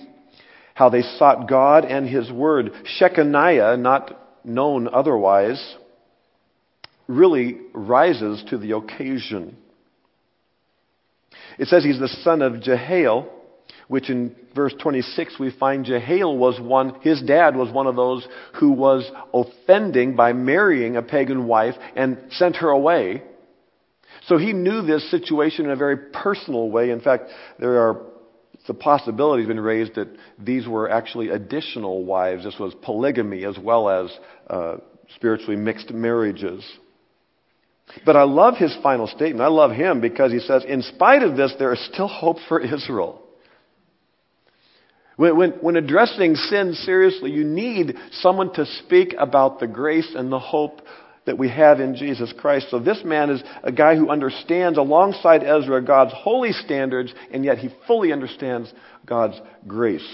how 0.75 0.89
they 0.89 1.03
sought 1.03 1.49
God 1.49 1.85
and 1.85 2.09
His 2.09 2.31
Word. 2.31 2.73
Shechaniah, 3.01 3.79
not 3.79 4.45
known 4.45 4.89
otherwise, 4.89 5.77
really 7.09 7.59
rises 7.73 8.45
to 8.51 8.59
the 8.59 8.77
occasion. 8.77 9.57
It 11.59 11.69
says 11.69 11.85
he's 11.85 11.99
the 11.99 12.09
son 12.09 12.43
of 12.43 12.61
Jehiel, 12.61 13.33
which 13.89 14.11
in 14.11 14.35
verse 14.55 14.75
26 14.81 15.39
we 15.39 15.51
find 15.51 15.85
Jehiel 15.85 16.37
was 16.37 16.61
one, 16.61 17.01
his 17.03 17.23
dad 17.23 17.57
was 17.57 17.71
one 17.73 17.87
of 17.87 17.97
those 17.97 18.27
who 18.59 18.73
was 18.73 19.11
offending 19.33 20.17
by 20.17 20.33
marrying 20.33 20.97
a 20.97 21.03
pagan 21.03 21.47
wife 21.47 21.75
and 21.95 22.19
sent 22.31 22.57
her 22.57 22.71
away. 22.71 23.23
So 24.27 24.39
he 24.39 24.53
knew 24.53 24.83
this 24.83 25.09
situation 25.11 25.67
in 25.67 25.71
a 25.71 25.77
very 25.77 25.97
personal 25.97 26.71
way. 26.71 26.91
In 26.91 27.01
fact, 27.01 27.31
there 27.59 27.81
are 27.81 28.07
the 28.67 28.75
possibility 28.75 29.43
has 29.43 29.49
been 29.49 29.61
raised 29.61 29.95
that 29.95 30.09
these 30.39 30.67
were 30.67 30.91
actually 30.91 31.29
additional 31.29 32.05
wives. 32.05 32.45
This 32.45 32.59
was 32.59 32.75
polygamy 32.83 33.45
as 33.45 33.57
well 33.59 33.89
as 33.89 34.19
uh, 34.51 34.77
spiritually 35.15 35.57
mixed 35.57 35.93
marriages. 35.93 36.65
But 38.05 38.17
I 38.17 38.25
love 38.25 38.57
his 38.57 38.77
final 38.83 39.07
statement. 39.07 39.41
I 39.41 39.49
love 39.49 39.71
him 39.71 40.01
because 40.01 40.33
he 40.33 40.41
says, 40.41 40.65
in 40.67 40.83
spite 40.83 41.23
of 41.23 41.37
this, 41.37 41.55
there 41.59 41.73
is 41.73 41.89
still 41.93 42.09
hope 42.09 42.39
for 42.49 42.61
Israel. 42.61 43.23
When, 45.17 45.37
when, 45.37 45.51
when, 45.53 45.77
addressing 45.77 46.35
sin 46.35 46.75
seriously, 46.75 47.31
you 47.31 47.45
need 47.45 47.97
someone 48.13 48.53
to 48.55 48.67
speak 48.67 49.15
about 49.19 49.61
the 49.61 49.67
grace 49.67 50.13
and 50.15 50.31
the 50.31 50.39
hope 50.39 50.83
that 51.25 51.39
we 51.39 51.49
have 51.49 51.81
in 51.81 51.97
Jesus 51.97 52.33
Christ. 52.39 52.67
So 52.71 52.79
this 52.79 53.03
man 53.05 53.31
is 53.31 53.43
a 53.63 53.73
guy 53.73 53.97
who 53.97 54.11
understands 54.11 54.79
alongside 54.79 55.43
Ezra 55.43 55.83
God's 55.83 56.13
holy 56.15 56.53
standards, 56.53 57.13
and 57.33 57.45
yet 57.45 57.59
he 57.59 57.71
fully 57.87 58.13
understands 58.13 58.73
God's 59.07 59.41
grace. 59.67 60.07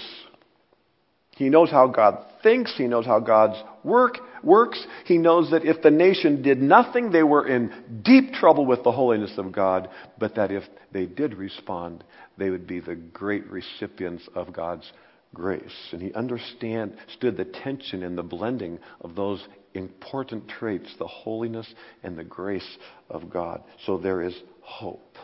He 1.35 1.49
knows 1.49 1.69
how 1.69 1.87
God 1.87 2.23
thinks. 2.41 2.73
He 2.77 2.87
knows 2.87 3.05
how 3.05 3.19
God's 3.19 3.61
work 3.83 4.17
works. 4.43 4.85
He 5.05 5.17
knows 5.17 5.51
that 5.51 5.65
if 5.65 5.81
the 5.81 5.91
nation 5.91 6.41
did 6.41 6.61
nothing, 6.61 7.11
they 7.11 7.23
were 7.23 7.47
in 7.47 8.01
deep 8.03 8.33
trouble 8.33 8.65
with 8.65 8.83
the 8.83 8.91
holiness 8.91 9.33
of 9.37 9.51
God, 9.51 9.89
but 10.19 10.35
that 10.35 10.51
if 10.51 10.63
they 10.91 11.05
did 11.05 11.35
respond, 11.35 12.03
they 12.37 12.49
would 12.49 12.67
be 12.67 12.79
the 12.79 12.95
great 12.95 13.49
recipients 13.49 14.27
of 14.35 14.53
God's 14.53 14.91
grace. 15.33 15.89
And 15.91 16.01
he 16.01 16.13
understood 16.13 16.97
the 17.19 17.45
tension 17.63 18.03
and 18.03 18.17
the 18.17 18.23
blending 18.23 18.79
of 19.01 19.15
those 19.15 19.45
important 19.73 20.47
traits, 20.47 20.93
the 20.99 21.07
holiness 21.07 21.67
and 22.03 22.17
the 22.17 22.23
grace 22.23 22.77
of 23.09 23.29
God. 23.29 23.63
So 23.85 23.97
there 23.97 24.21
is 24.21 24.35
hope 24.61 25.17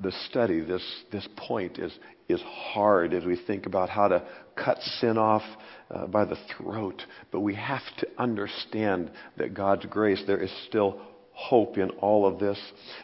the 0.00 0.12
study, 0.28 0.60
this, 0.60 0.82
this 1.10 1.26
point, 1.36 1.78
is, 1.78 1.92
is 2.28 2.40
hard 2.40 3.12
as 3.12 3.24
we 3.24 3.36
think 3.46 3.66
about 3.66 3.88
how 3.88 4.08
to 4.08 4.22
cut 4.56 4.78
sin 5.00 5.18
off 5.18 5.42
uh, 5.90 6.06
by 6.06 6.24
the 6.24 6.38
throat. 6.56 7.02
But 7.30 7.40
we 7.40 7.54
have 7.54 7.82
to 7.98 8.08
understand 8.18 9.10
that 9.36 9.54
God's 9.54 9.86
grace, 9.86 10.22
there 10.26 10.42
is 10.42 10.52
still 10.68 11.00
hope 11.32 11.78
in 11.78 11.90
all 11.90 12.26
of 12.26 12.38
this. 12.40 12.58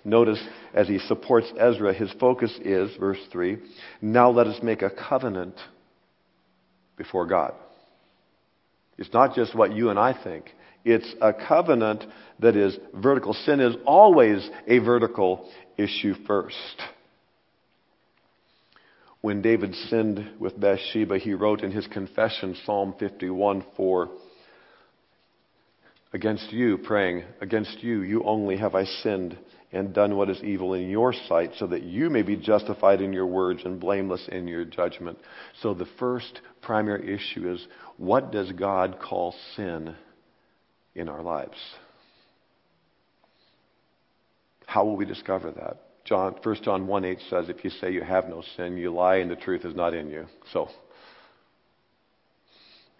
Notice 0.04 0.42
as 0.74 0.88
he 0.88 0.98
supports 0.98 1.46
Ezra, 1.58 1.94
his 1.94 2.12
focus 2.18 2.52
is, 2.64 2.90
verse 2.98 3.20
3, 3.30 3.58
now 4.02 4.30
let 4.30 4.46
us 4.46 4.62
make 4.62 4.82
a 4.82 4.90
covenant 4.90 5.54
before 6.96 7.26
God. 7.26 7.54
It's 8.98 9.12
not 9.12 9.34
just 9.34 9.54
what 9.54 9.72
you 9.72 9.90
and 9.90 9.98
I 9.98 10.20
think. 10.22 10.46
It's 10.84 11.14
a 11.20 11.32
covenant 11.32 12.04
that 12.40 12.56
is 12.56 12.76
vertical. 12.94 13.32
Sin 13.32 13.60
is 13.60 13.74
always 13.86 14.48
a 14.66 14.78
vertical 14.78 15.48
issue 15.76 16.14
first. 16.26 16.82
When 19.24 19.40
David 19.40 19.74
sinned 19.88 20.32
with 20.38 20.60
Bathsheba, 20.60 21.16
he 21.16 21.32
wrote 21.32 21.62
in 21.62 21.70
his 21.70 21.86
confession, 21.86 22.54
Psalm 22.66 22.94
51 22.98 23.64
4, 23.74 24.10
Against 26.12 26.52
you, 26.52 26.76
praying, 26.76 27.24
against 27.40 27.82
you, 27.82 28.02
you 28.02 28.22
only 28.24 28.58
have 28.58 28.74
I 28.74 28.84
sinned 28.84 29.38
and 29.72 29.94
done 29.94 30.18
what 30.18 30.28
is 30.28 30.42
evil 30.42 30.74
in 30.74 30.90
your 30.90 31.14
sight, 31.14 31.52
so 31.56 31.66
that 31.68 31.84
you 31.84 32.10
may 32.10 32.20
be 32.20 32.36
justified 32.36 33.00
in 33.00 33.14
your 33.14 33.24
words 33.24 33.62
and 33.64 33.80
blameless 33.80 34.28
in 34.30 34.46
your 34.46 34.66
judgment. 34.66 35.16
So 35.62 35.72
the 35.72 35.88
first 35.98 36.42
primary 36.60 37.14
issue 37.14 37.50
is 37.50 37.66
what 37.96 38.30
does 38.30 38.52
God 38.52 38.98
call 39.00 39.34
sin 39.56 39.96
in 40.94 41.08
our 41.08 41.22
lives? 41.22 41.56
How 44.66 44.84
will 44.84 44.96
we 44.96 45.06
discover 45.06 45.50
that? 45.52 45.83
John, 46.04 46.34
1 46.42 46.56
John 46.62 46.86
1 46.86 47.04
8 47.04 47.18
says, 47.30 47.48
if 47.48 47.64
you 47.64 47.70
say 47.70 47.92
you 47.92 48.02
have 48.02 48.28
no 48.28 48.42
sin, 48.56 48.76
you 48.76 48.92
lie 48.92 49.16
and 49.16 49.30
the 49.30 49.36
truth 49.36 49.64
is 49.64 49.74
not 49.74 49.94
in 49.94 50.10
you. 50.10 50.26
So, 50.52 50.68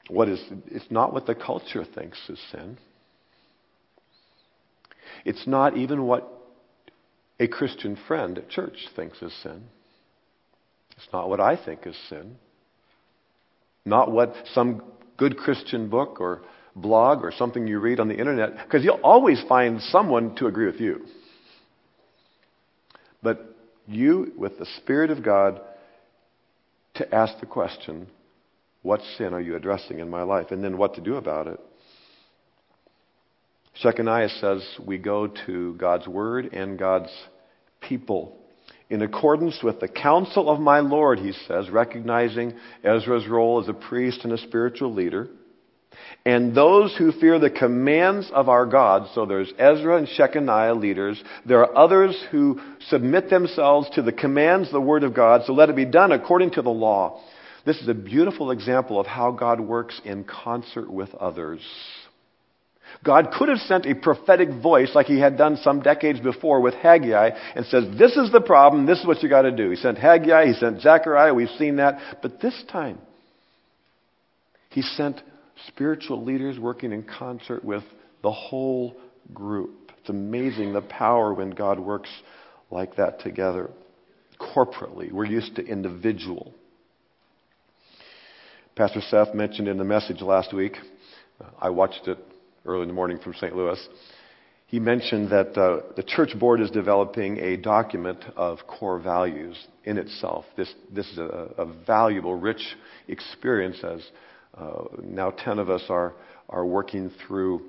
what 0.08 0.28
is, 0.28 0.42
it's 0.66 0.90
not 0.90 1.12
what 1.12 1.26
the 1.26 1.34
culture 1.34 1.84
thinks 1.84 2.18
is 2.28 2.38
sin. 2.50 2.78
It's 5.24 5.46
not 5.46 5.76
even 5.76 6.04
what 6.04 6.30
a 7.40 7.48
Christian 7.48 7.98
friend 8.06 8.38
at 8.38 8.48
church 8.48 8.76
thinks 8.94 9.20
is 9.22 9.32
sin. 9.42 9.64
It's 10.96 11.08
not 11.12 11.28
what 11.28 11.40
I 11.40 11.62
think 11.62 11.86
is 11.86 11.96
sin. 12.08 12.36
Not 13.84 14.10
what 14.10 14.34
some 14.52 14.82
good 15.16 15.36
Christian 15.36 15.88
book 15.88 16.20
or 16.20 16.42
blog 16.76 17.24
or 17.24 17.32
something 17.32 17.66
you 17.66 17.78
read 17.78 18.00
on 18.00 18.08
the 18.08 18.16
internet, 18.16 18.56
because 18.64 18.84
you'll 18.84 19.00
always 19.02 19.42
find 19.48 19.80
someone 19.80 20.34
to 20.36 20.46
agree 20.46 20.66
with 20.66 20.80
you. 20.80 21.06
But 23.24 23.56
you, 23.88 24.32
with 24.36 24.58
the 24.58 24.66
Spirit 24.76 25.10
of 25.10 25.24
God, 25.24 25.60
to 26.96 27.12
ask 27.12 27.40
the 27.40 27.46
question, 27.46 28.06
what 28.82 29.00
sin 29.16 29.32
are 29.32 29.40
you 29.40 29.56
addressing 29.56 29.98
in 29.98 30.10
my 30.10 30.22
life? 30.22 30.50
And 30.50 30.62
then 30.62 30.76
what 30.76 30.94
to 30.94 31.00
do 31.00 31.16
about 31.16 31.48
it. 31.48 31.58
Shechaniah 33.82 34.40
says 34.40 34.62
we 34.86 34.98
go 34.98 35.26
to 35.46 35.74
God's 35.74 36.06
Word 36.06 36.52
and 36.52 36.78
God's 36.78 37.10
people. 37.80 38.36
In 38.90 39.00
accordance 39.00 39.58
with 39.62 39.80
the 39.80 39.88
counsel 39.88 40.50
of 40.50 40.60
my 40.60 40.80
Lord, 40.80 41.18
he 41.18 41.32
says, 41.48 41.70
recognizing 41.70 42.52
Ezra's 42.84 43.26
role 43.26 43.60
as 43.60 43.68
a 43.68 43.72
priest 43.72 44.20
and 44.22 44.34
a 44.34 44.38
spiritual 44.38 44.92
leader. 44.92 45.28
And 46.24 46.54
those 46.54 46.96
who 46.96 47.12
fear 47.12 47.38
the 47.38 47.50
commands 47.50 48.30
of 48.32 48.48
our 48.48 48.66
God, 48.66 49.08
so 49.14 49.26
there's 49.26 49.52
Ezra 49.58 49.98
and 49.98 50.08
Shechaniah 50.08 50.80
leaders. 50.80 51.22
There 51.44 51.60
are 51.60 51.76
others 51.76 52.22
who 52.30 52.60
submit 52.88 53.28
themselves 53.30 53.90
to 53.90 54.02
the 54.02 54.12
commands 54.12 54.68
of 54.68 54.72
the 54.72 54.80
Word 54.80 55.04
of 55.04 55.14
God, 55.14 55.42
so 55.44 55.52
let 55.52 55.70
it 55.70 55.76
be 55.76 55.84
done 55.84 56.12
according 56.12 56.52
to 56.52 56.62
the 56.62 56.70
law. 56.70 57.20
This 57.66 57.80
is 57.80 57.88
a 57.88 57.94
beautiful 57.94 58.50
example 58.50 59.00
of 59.00 59.06
how 59.06 59.32
God 59.32 59.60
works 59.60 60.00
in 60.04 60.24
concert 60.24 60.90
with 60.90 61.14
others. 61.14 61.60
God 63.02 63.32
could 63.36 63.48
have 63.48 63.58
sent 63.58 63.86
a 63.86 63.94
prophetic 63.94 64.50
voice 64.50 64.90
like 64.94 65.06
he 65.06 65.18
had 65.18 65.36
done 65.36 65.56
some 65.56 65.80
decades 65.80 66.20
before 66.20 66.60
with 66.60 66.74
Haggai 66.74 67.30
and 67.56 67.66
says, 67.66 67.84
This 67.98 68.16
is 68.16 68.30
the 68.30 68.40
problem, 68.40 68.86
this 68.86 69.00
is 69.00 69.06
what 69.06 69.22
you 69.22 69.28
got 69.28 69.42
to 69.42 69.50
do. 69.50 69.70
He 69.70 69.76
sent 69.76 69.98
Haggai, 69.98 70.46
he 70.46 70.52
sent 70.54 70.80
Zechariah, 70.80 71.34
we've 71.34 71.48
seen 71.58 71.76
that. 71.76 71.98
But 72.22 72.40
this 72.40 72.62
time, 72.70 72.98
he 74.70 74.82
sent 74.82 75.20
spiritual 75.68 76.24
leaders 76.24 76.58
working 76.58 76.92
in 76.92 77.02
concert 77.02 77.64
with 77.64 77.82
the 78.22 78.32
whole 78.32 78.96
group. 79.32 79.92
It's 80.00 80.10
amazing 80.10 80.72
the 80.72 80.82
power 80.82 81.32
when 81.32 81.50
God 81.50 81.78
works 81.78 82.10
like 82.70 82.96
that 82.96 83.20
together. 83.20 83.70
Corporately, 84.40 85.12
we're 85.12 85.24
used 85.24 85.56
to 85.56 85.64
individual. 85.64 86.52
Pastor 88.76 89.00
Seth 89.00 89.34
mentioned 89.34 89.68
in 89.68 89.78
the 89.78 89.84
message 89.84 90.20
last 90.20 90.52
week, 90.52 90.76
I 91.60 91.70
watched 91.70 92.08
it 92.08 92.18
early 92.66 92.82
in 92.82 92.88
the 92.88 92.94
morning 92.94 93.18
from 93.18 93.34
St. 93.34 93.54
Louis. 93.54 93.78
He 94.66 94.80
mentioned 94.80 95.30
that 95.30 95.56
uh, 95.56 95.92
the 95.94 96.02
church 96.02 96.36
board 96.38 96.60
is 96.60 96.70
developing 96.70 97.38
a 97.38 97.56
document 97.56 98.24
of 98.36 98.58
core 98.66 98.98
values 98.98 99.56
in 99.84 99.98
itself. 99.98 100.44
This, 100.56 100.72
this 100.92 101.06
is 101.06 101.18
a, 101.18 101.50
a 101.58 101.66
valuable, 101.86 102.34
rich 102.34 102.76
experience 103.06 103.84
as 103.84 104.00
now 105.02 105.30
10 105.30 105.58
of 105.58 105.70
us 105.70 105.82
are, 105.88 106.14
are 106.48 106.66
working 106.66 107.10
through 107.26 107.62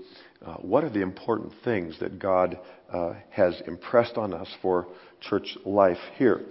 uh, 0.45 0.55
what 0.55 0.83
are 0.83 0.89
the 0.89 1.01
important 1.01 1.51
things 1.63 1.97
that 1.99 2.19
God 2.19 2.59
uh, 2.93 3.13
has 3.31 3.61
impressed 3.67 4.17
on 4.17 4.33
us 4.33 4.47
for 4.61 4.87
church 5.21 5.57
life 5.65 5.97
here. 6.17 6.41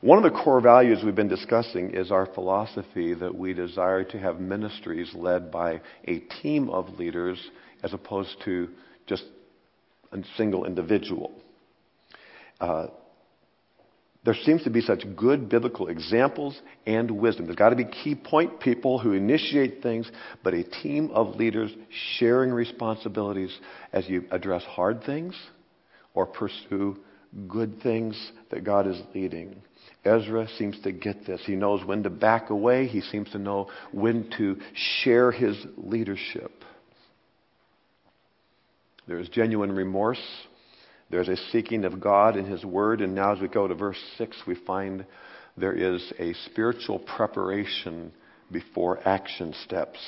One 0.00 0.18
of 0.18 0.24
the 0.24 0.38
core 0.38 0.60
values 0.60 1.00
we've 1.04 1.14
been 1.14 1.28
discussing 1.28 1.94
is 1.94 2.10
our 2.10 2.26
philosophy 2.26 3.14
that 3.14 3.34
we 3.34 3.52
desire 3.52 4.02
to 4.04 4.18
have 4.18 4.40
ministries 4.40 5.10
led 5.14 5.50
by 5.50 5.80
a 6.06 6.20
team 6.42 6.70
of 6.70 6.98
leaders 6.98 7.38
as 7.82 7.92
opposed 7.92 8.36
to 8.44 8.68
just 9.06 9.24
a 10.12 10.18
single 10.36 10.64
individual. 10.64 11.32
Uh, 12.60 12.86
there 14.24 14.34
seems 14.44 14.62
to 14.64 14.70
be 14.70 14.80
such 14.80 15.04
good 15.16 15.48
biblical 15.48 15.88
examples 15.88 16.58
and 16.86 17.10
wisdom. 17.10 17.44
There's 17.44 17.56
got 17.56 17.70
to 17.70 17.76
be 17.76 17.84
key 17.84 18.14
point 18.14 18.58
people 18.58 18.98
who 18.98 19.12
initiate 19.12 19.82
things, 19.82 20.10
but 20.42 20.54
a 20.54 20.64
team 20.64 21.10
of 21.12 21.36
leaders 21.36 21.70
sharing 22.16 22.50
responsibilities 22.50 23.54
as 23.92 24.08
you 24.08 24.24
address 24.30 24.62
hard 24.62 25.04
things 25.04 25.36
or 26.14 26.26
pursue 26.26 26.98
good 27.48 27.82
things 27.82 28.32
that 28.50 28.64
God 28.64 28.86
is 28.86 29.00
leading. 29.14 29.56
Ezra 30.04 30.48
seems 30.56 30.80
to 30.82 30.92
get 30.92 31.26
this. 31.26 31.42
He 31.44 31.56
knows 31.56 31.84
when 31.84 32.02
to 32.04 32.10
back 32.10 32.50
away, 32.50 32.86
he 32.86 33.00
seems 33.00 33.30
to 33.30 33.38
know 33.38 33.68
when 33.92 34.30
to 34.38 34.56
share 35.02 35.32
his 35.32 35.56
leadership. 35.76 36.52
There 39.06 39.18
is 39.18 39.28
genuine 39.28 39.72
remorse 39.72 40.22
there's 41.14 41.28
a 41.28 41.36
seeking 41.52 41.84
of 41.84 42.00
God 42.00 42.36
in 42.36 42.44
His 42.44 42.64
Word, 42.64 43.00
and 43.00 43.14
now 43.14 43.34
as 43.34 43.40
we 43.40 43.46
go 43.46 43.68
to 43.68 43.74
verse 43.76 44.00
6, 44.18 44.36
we 44.48 44.56
find 44.56 45.06
there 45.56 45.72
is 45.72 46.12
a 46.18 46.32
spiritual 46.46 46.98
preparation 46.98 48.10
before 48.50 48.98
action 49.06 49.54
steps. 49.62 50.00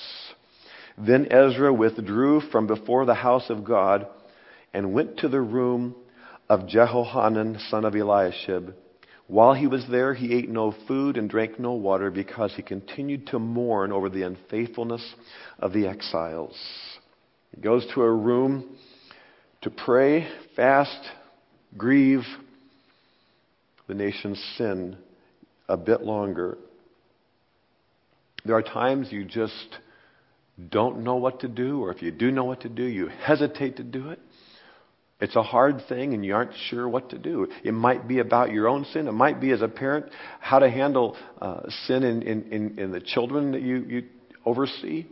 Then 0.98 1.28
Ezra 1.30 1.72
withdrew 1.72 2.40
from 2.50 2.66
before 2.66 3.04
the 3.04 3.14
house 3.14 3.50
of 3.50 3.62
God 3.62 4.08
and 4.74 4.92
went 4.92 5.18
to 5.18 5.28
the 5.28 5.40
room 5.40 5.94
of 6.48 6.66
Jehohanan, 6.66 7.60
son 7.70 7.84
of 7.84 7.94
Eliashib. 7.94 8.74
While 9.28 9.54
he 9.54 9.68
was 9.68 9.86
there, 9.88 10.12
he 10.12 10.34
ate 10.34 10.48
no 10.48 10.74
food 10.88 11.16
and 11.16 11.30
drank 11.30 11.60
no 11.60 11.74
water 11.74 12.10
because 12.10 12.52
he 12.56 12.62
continued 12.62 13.28
to 13.28 13.38
mourn 13.38 13.92
over 13.92 14.08
the 14.08 14.22
unfaithfulness 14.22 15.14
of 15.60 15.72
the 15.72 15.86
exiles. 15.86 16.58
He 17.54 17.60
goes 17.60 17.86
to 17.94 18.02
a 18.02 18.12
room 18.12 18.76
to 19.66 19.70
pray, 19.70 20.24
fast, 20.54 21.00
grieve 21.76 22.22
the 23.88 23.94
nation's 23.94 24.40
sin 24.56 24.96
a 25.68 25.76
bit 25.76 26.02
longer. 26.02 26.56
There 28.44 28.54
are 28.54 28.62
times 28.62 29.08
you 29.10 29.24
just 29.24 29.66
don't 30.70 31.02
know 31.02 31.16
what 31.16 31.40
to 31.40 31.48
do, 31.48 31.82
or 31.82 31.90
if 31.90 32.00
you 32.00 32.12
do 32.12 32.30
know 32.30 32.44
what 32.44 32.60
to 32.60 32.68
do, 32.68 32.84
you 32.84 33.08
hesitate 33.08 33.78
to 33.78 33.82
do 33.82 34.10
it. 34.10 34.20
It's 35.20 35.34
a 35.34 35.42
hard 35.42 35.82
thing 35.88 36.14
and 36.14 36.24
you 36.24 36.36
aren't 36.36 36.54
sure 36.68 36.88
what 36.88 37.10
to 37.10 37.18
do. 37.18 37.48
It 37.64 37.74
might 37.74 38.06
be 38.06 38.20
about 38.20 38.52
your 38.52 38.68
own 38.68 38.84
sin. 38.92 39.08
It 39.08 39.12
might 39.14 39.40
be 39.40 39.50
as 39.50 39.62
a 39.62 39.68
parent 39.68 40.06
how 40.38 40.60
to 40.60 40.70
handle 40.70 41.16
uh, 41.40 41.62
sin 41.88 42.04
in, 42.04 42.22
in, 42.22 42.52
in, 42.52 42.78
in 42.78 42.92
the 42.92 43.00
children 43.00 43.50
that 43.50 43.62
you, 43.62 43.78
you 43.78 44.04
oversee. 44.44 45.06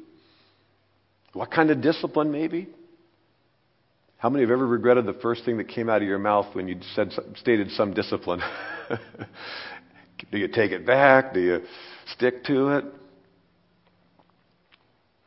What 1.33 1.51
kind 1.51 1.73
of 1.73 1.81
discipline, 1.81 2.31
maybe? 2.31 2.69
How 4.25 4.31
many 4.31 4.43
have 4.43 4.51
ever 4.51 4.67
regretted 4.67 5.05
the 5.05 5.13
first 5.13 5.45
thing 5.45 5.59
that 5.59 5.69
came 5.69 5.91
out 5.91 6.01
of 6.01 6.09
your 6.09 6.19
mouth 6.19 6.55
when 6.55 6.67
you 6.67 6.79
said, 6.95 7.13
stated 7.37 7.71
some 7.73 7.93
discipline? 7.93 8.41
Do 10.33 10.39
you 10.39 10.49
take 10.49 10.71
it 10.71 10.87
back? 10.87 11.35
Do 11.35 11.41
you 11.41 11.61
stick 12.15 12.43
to 12.45 12.69
it? 12.69 12.85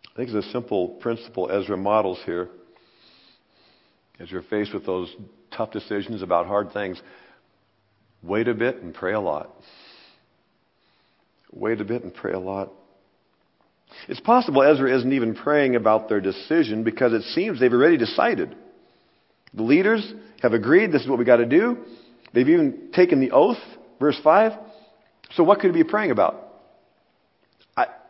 I 0.01 0.15
think 0.15 0.29
it's 0.31 0.47
a 0.47 0.51
simple 0.51 0.87
principle 0.99 1.47
Ezra 1.51 1.77
models 1.77 2.17
here. 2.25 2.49
As 4.19 4.31
you're 4.31 4.41
faced 4.41 4.73
with 4.73 4.87
those 4.87 5.15
tough 5.55 5.69
decisions 5.69 6.23
about 6.23 6.47
hard 6.47 6.71
things, 6.71 6.99
wait 8.23 8.47
a 8.47 8.55
bit 8.55 8.77
and 8.77 8.95
pray 8.95 9.13
a 9.13 9.21
lot. 9.21 9.51
Wait 11.53 11.79
a 11.81 11.85
bit 11.85 12.01
and 12.01 12.11
pray 12.11 12.33
a 12.33 12.39
lot. 12.39 12.71
It's 14.07 14.21
possible 14.21 14.63
Ezra 14.63 14.91
isn't 14.97 15.13
even 15.13 15.35
praying 15.35 15.75
about 15.75 16.09
their 16.09 16.19
decision 16.19 16.83
because 16.83 17.13
it 17.13 17.21
seems 17.35 17.59
they've 17.59 17.71
already 17.71 17.97
decided. 17.97 18.55
The 19.57 19.63
leaders 19.63 20.13
have 20.41 20.53
agreed 20.53 20.91
this 20.91 21.01
is 21.01 21.09
what 21.09 21.19
we 21.19 21.25
got 21.25 21.37
to 21.37 21.45
do. 21.45 21.79
They've 22.33 22.47
even 22.47 22.91
taken 22.93 23.19
the 23.19 23.31
oath, 23.31 23.57
verse 23.99 24.17
5. 24.23 24.53
So 25.31 25.43
what 25.43 25.59
could 25.59 25.75
he 25.75 25.83
be 25.83 25.89
praying 25.89 26.11
about? 26.11 26.43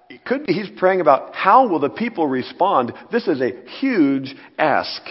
It 0.09 0.23
could 0.23 0.45
be 0.45 0.53
he's 0.53 0.69
praying 0.77 1.01
about 1.01 1.35
how 1.35 1.67
will 1.67 1.79
the 1.79 1.89
people 1.89 2.27
respond. 2.27 2.93
This 3.11 3.27
is 3.27 3.41
a 3.41 3.51
huge 3.79 4.35
ask. 4.57 5.01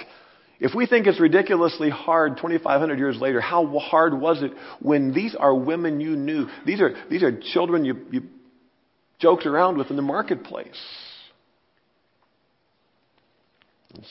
If 0.58 0.74
we 0.74 0.86
think 0.86 1.06
it's 1.06 1.20
ridiculously 1.20 1.90
hard 1.90 2.36
2,500 2.36 2.98
years 2.98 3.20
later, 3.20 3.40
how 3.40 3.78
hard 3.78 4.18
was 4.18 4.42
it 4.42 4.52
when 4.80 5.12
these 5.12 5.34
are 5.34 5.54
women 5.54 6.00
you 6.00 6.16
knew? 6.16 6.48
These 6.64 6.80
are, 6.80 6.94
these 7.10 7.22
are 7.22 7.38
children 7.52 7.84
you, 7.84 8.06
you 8.10 8.22
joked 9.18 9.44
around 9.44 9.76
with 9.76 9.90
in 9.90 9.96
the 9.96 10.02
marketplace. 10.02 10.80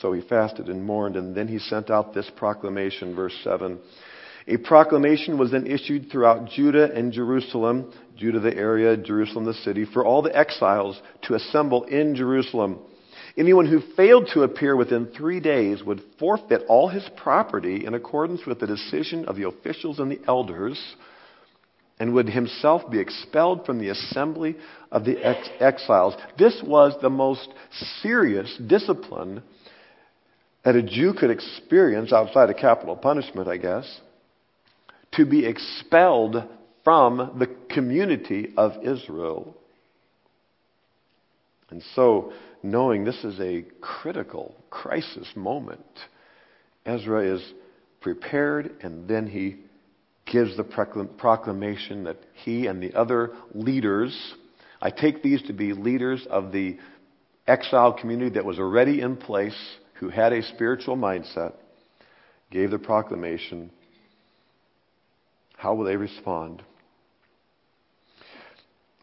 So 0.00 0.12
he 0.12 0.20
fasted 0.20 0.68
and 0.68 0.84
mourned, 0.84 1.16
and 1.16 1.34
then 1.34 1.48
he 1.48 1.58
sent 1.58 1.90
out 1.90 2.14
this 2.14 2.30
proclamation, 2.36 3.14
verse 3.14 3.34
7. 3.44 3.78
A 4.48 4.56
proclamation 4.58 5.38
was 5.38 5.50
then 5.50 5.66
issued 5.66 6.10
throughout 6.10 6.48
Judah 6.48 6.92
and 6.92 7.12
Jerusalem, 7.12 7.92
Judah 8.16 8.38
the 8.38 8.56
area, 8.56 8.96
Jerusalem 8.96 9.44
the 9.44 9.54
city, 9.54 9.84
for 9.84 10.04
all 10.04 10.22
the 10.22 10.36
exiles 10.36 11.00
to 11.22 11.34
assemble 11.34 11.84
in 11.84 12.14
Jerusalem. 12.14 12.78
Anyone 13.36 13.66
who 13.66 13.80
failed 13.96 14.30
to 14.32 14.42
appear 14.42 14.76
within 14.76 15.06
three 15.06 15.40
days 15.40 15.82
would 15.82 16.00
forfeit 16.18 16.62
all 16.68 16.88
his 16.88 17.08
property 17.16 17.84
in 17.84 17.94
accordance 17.94 18.46
with 18.46 18.60
the 18.60 18.66
decision 18.66 19.26
of 19.26 19.36
the 19.36 19.48
officials 19.48 19.98
and 19.98 20.10
the 20.10 20.20
elders, 20.28 20.80
and 21.98 22.14
would 22.14 22.28
himself 22.28 22.88
be 22.90 23.00
expelled 23.00 23.66
from 23.66 23.78
the 23.78 23.88
assembly 23.88 24.56
of 24.92 25.04
the 25.04 25.18
ex- 25.24 25.48
exiles. 25.58 26.14
This 26.38 26.62
was 26.64 26.94
the 27.02 27.10
most 27.10 27.48
serious 28.00 28.56
discipline 28.66 29.42
that 30.66 30.74
a 30.74 30.82
Jew 30.82 31.14
could 31.14 31.30
experience 31.30 32.12
outside 32.12 32.50
of 32.50 32.56
capital 32.56 32.96
punishment, 32.96 33.46
I 33.46 33.56
guess, 33.56 34.00
to 35.12 35.24
be 35.24 35.46
expelled 35.46 36.42
from 36.82 37.36
the 37.38 37.46
community 37.72 38.52
of 38.56 38.72
Israel. 38.82 39.56
And 41.70 41.84
so, 41.94 42.32
knowing 42.64 43.04
this 43.04 43.22
is 43.22 43.38
a 43.38 43.64
critical 43.80 44.56
crisis 44.68 45.28
moment, 45.36 45.86
Ezra 46.84 47.36
is 47.36 47.52
prepared 48.00 48.72
and 48.82 49.06
then 49.06 49.28
he 49.28 49.58
gives 50.30 50.56
the 50.56 50.64
proclamation 50.64 52.02
that 52.04 52.16
he 52.44 52.66
and 52.66 52.82
the 52.82 52.92
other 52.94 53.34
leaders, 53.54 54.34
I 54.82 54.90
take 54.90 55.22
these 55.22 55.42
to 55.42 55.52
be 55.52 55.72
leaders 55.74 56.26
of 56.28 56.50
the 56.50 56.76
exile 57.46 57.92
community 57.92 58.30
that 58.30 58.44
was 58.44 58.58
already 58.58 59.00
in 59.00 59.16
place 59.16 59.54
who 59.98 60.08
had 60.08 60.32
a 60.32 60.42
spiritual 60.42 60.96
mindset 60.96 61.54
gave 62.50 62.70
the 62.70 62.78
proclamation, 62.78 63.70
how 65.56 65.74
will 65.74 65.84
they 65.84 65.96
respond? 65.96 66.62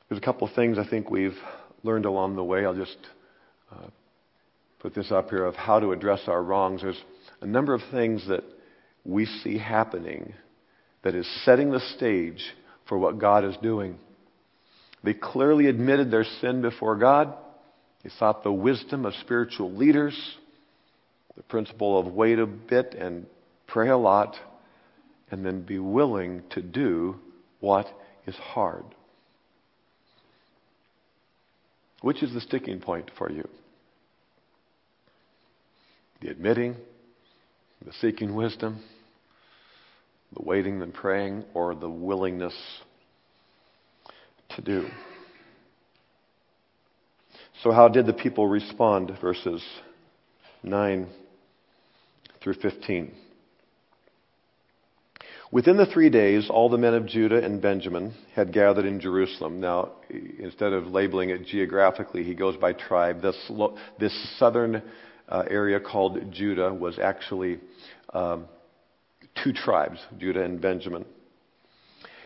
There's 0.07 0.21
a 0.21 0.25
couple 0.25 0.47
of 0.47 0.53
things 0.53 0.77
I 0.77 0.87
think 0.87 1.09
we've 1.09 1.37
learned 1.83 2.05
along 2.05 2.35
the 2.35 2.43
way. 2.43 2.65
I'll 2.65 2.75
just 2.75 2.97
uh, 3.71 3.87
put 4.79 4.93
this 4.93 5.11
up 5.11 5.29
here 5.29 5.45
of 5.45 5.55
how 5.55 5.79
to 5.79 5.91
address 5.91 6.21
our 6.27 6.43
wrongs. 6.43 6.81
There's 6.81 7.01
a 7.41 7.47
number 7.47 7.73
of 7.73 7.81
things 7.91 8.27
that 8.27 8.43
we 9.03 9.25
see 9.25 9.57
happening 9.57 10.33
that 11.03 11.15
is 11.15 11.27
setting 11.43 11.71
the 11.71 11.79
stage 11.95 12.41
for 12.87 12.97
what 12.97 13.17
God 13.17 13.43
is 13.43 13.55
doing. 13.61 13.97
They 15.03 15.13
clearly 15.13 15.67
admitted 15.67 16.11
their 16.11 16.23
sin 16.41 16.61
before 16.61 16.95
God. 16.95 17.33
They 18.03 18.11
sought 18.17 18.43
the 18.43 18.51
wisdom 18.51 19.05
of 19.05 19.13
spiritual 19.15 19.73
leaders 19.73 20.15
the 21.35 21.43
principle 21.43 21.97
of 21.97 22.07
wait 22.07 22.39
a 22.39 22.45
bit 22.45 22.93
and 22.93 23.25
pray 23.67 23.89
a 23.89 23.97
lot, 23.97 24.35
and 25.31 25.45
then 25.45 25.61
be 25.61 25.79
willing 25.79 26.43
to 26.51 26.61
do 26.61 27.19
what 27.59 27.87
is 28.27 28.35
hard. 28.35 28.83
Which 32.01 32.21
is 32.21 32.33
the 32.33 32.41
sticking 32.41 32.79
point 32.79 33.09
for 33.17 33.31
you? 33.31 33.47
The 36.21 36.29
admitting, 36.29 36.75
the 37.83 37.93
seeking 37.93 38.35
wisdom, 38.35 38.83
the 40.35 40.43
waiting 40.43 40.81
and 40.81 40.93
praying, 40.93 41.45
or 41.53 41.73
the 41.73 41.89
willingness 41.89 42.55
to 44.55 44.61
do. 44.61 44.87
So, 47.63 47.71
how 47.71 47.87
did 47.87 48.05
the 48.05 48.13
people 48.13 48.47
respond? 48.47 49.11
Verses 49.21 49.63
9 50.63 51.07
through 52.43 52.55
15. 52.55 53.11
Within 55.51 55.77
the 55.77 55.85
three 55.85 56.09
days, 56.09 56.47
all 56.49 56.67
the 56.67 56.79
men 56.79 56.95
of 56.95 57.05
Judah 57.05 57.43
and 57.43 57.61
Benjamin 57.61 58.13
had 58.35 58.51
gathered 58.51 58.85
in 58.85 58.99
Jerusalem. 58.99 59.61
Now, 59.61 59.91
instead 60.39 60.73
of 60.73 60.87
labeling 60.87 61.29
it 61.29 61.45
geographically, 61.45 62.23
he 62.23 62.33
goes 62.33 62.57
by 62.57 62.73
tribe. 62.73 63.21
This, 63.21 63.37
this 63.99 64.39
southern 64.39 64.81
uh, 65.29 65.43
area 65.47 65.79
called 65.79 66.17
Judah 66.31 66.73
was 66.73 66.97
actually 66.97 67.59
um, 68.13 68.45
two 69.43 69.53
tribes, 69.53 69.99
Judah 70.17 70.43
and 70.43 70.59
Benjamin. 70.59 71.05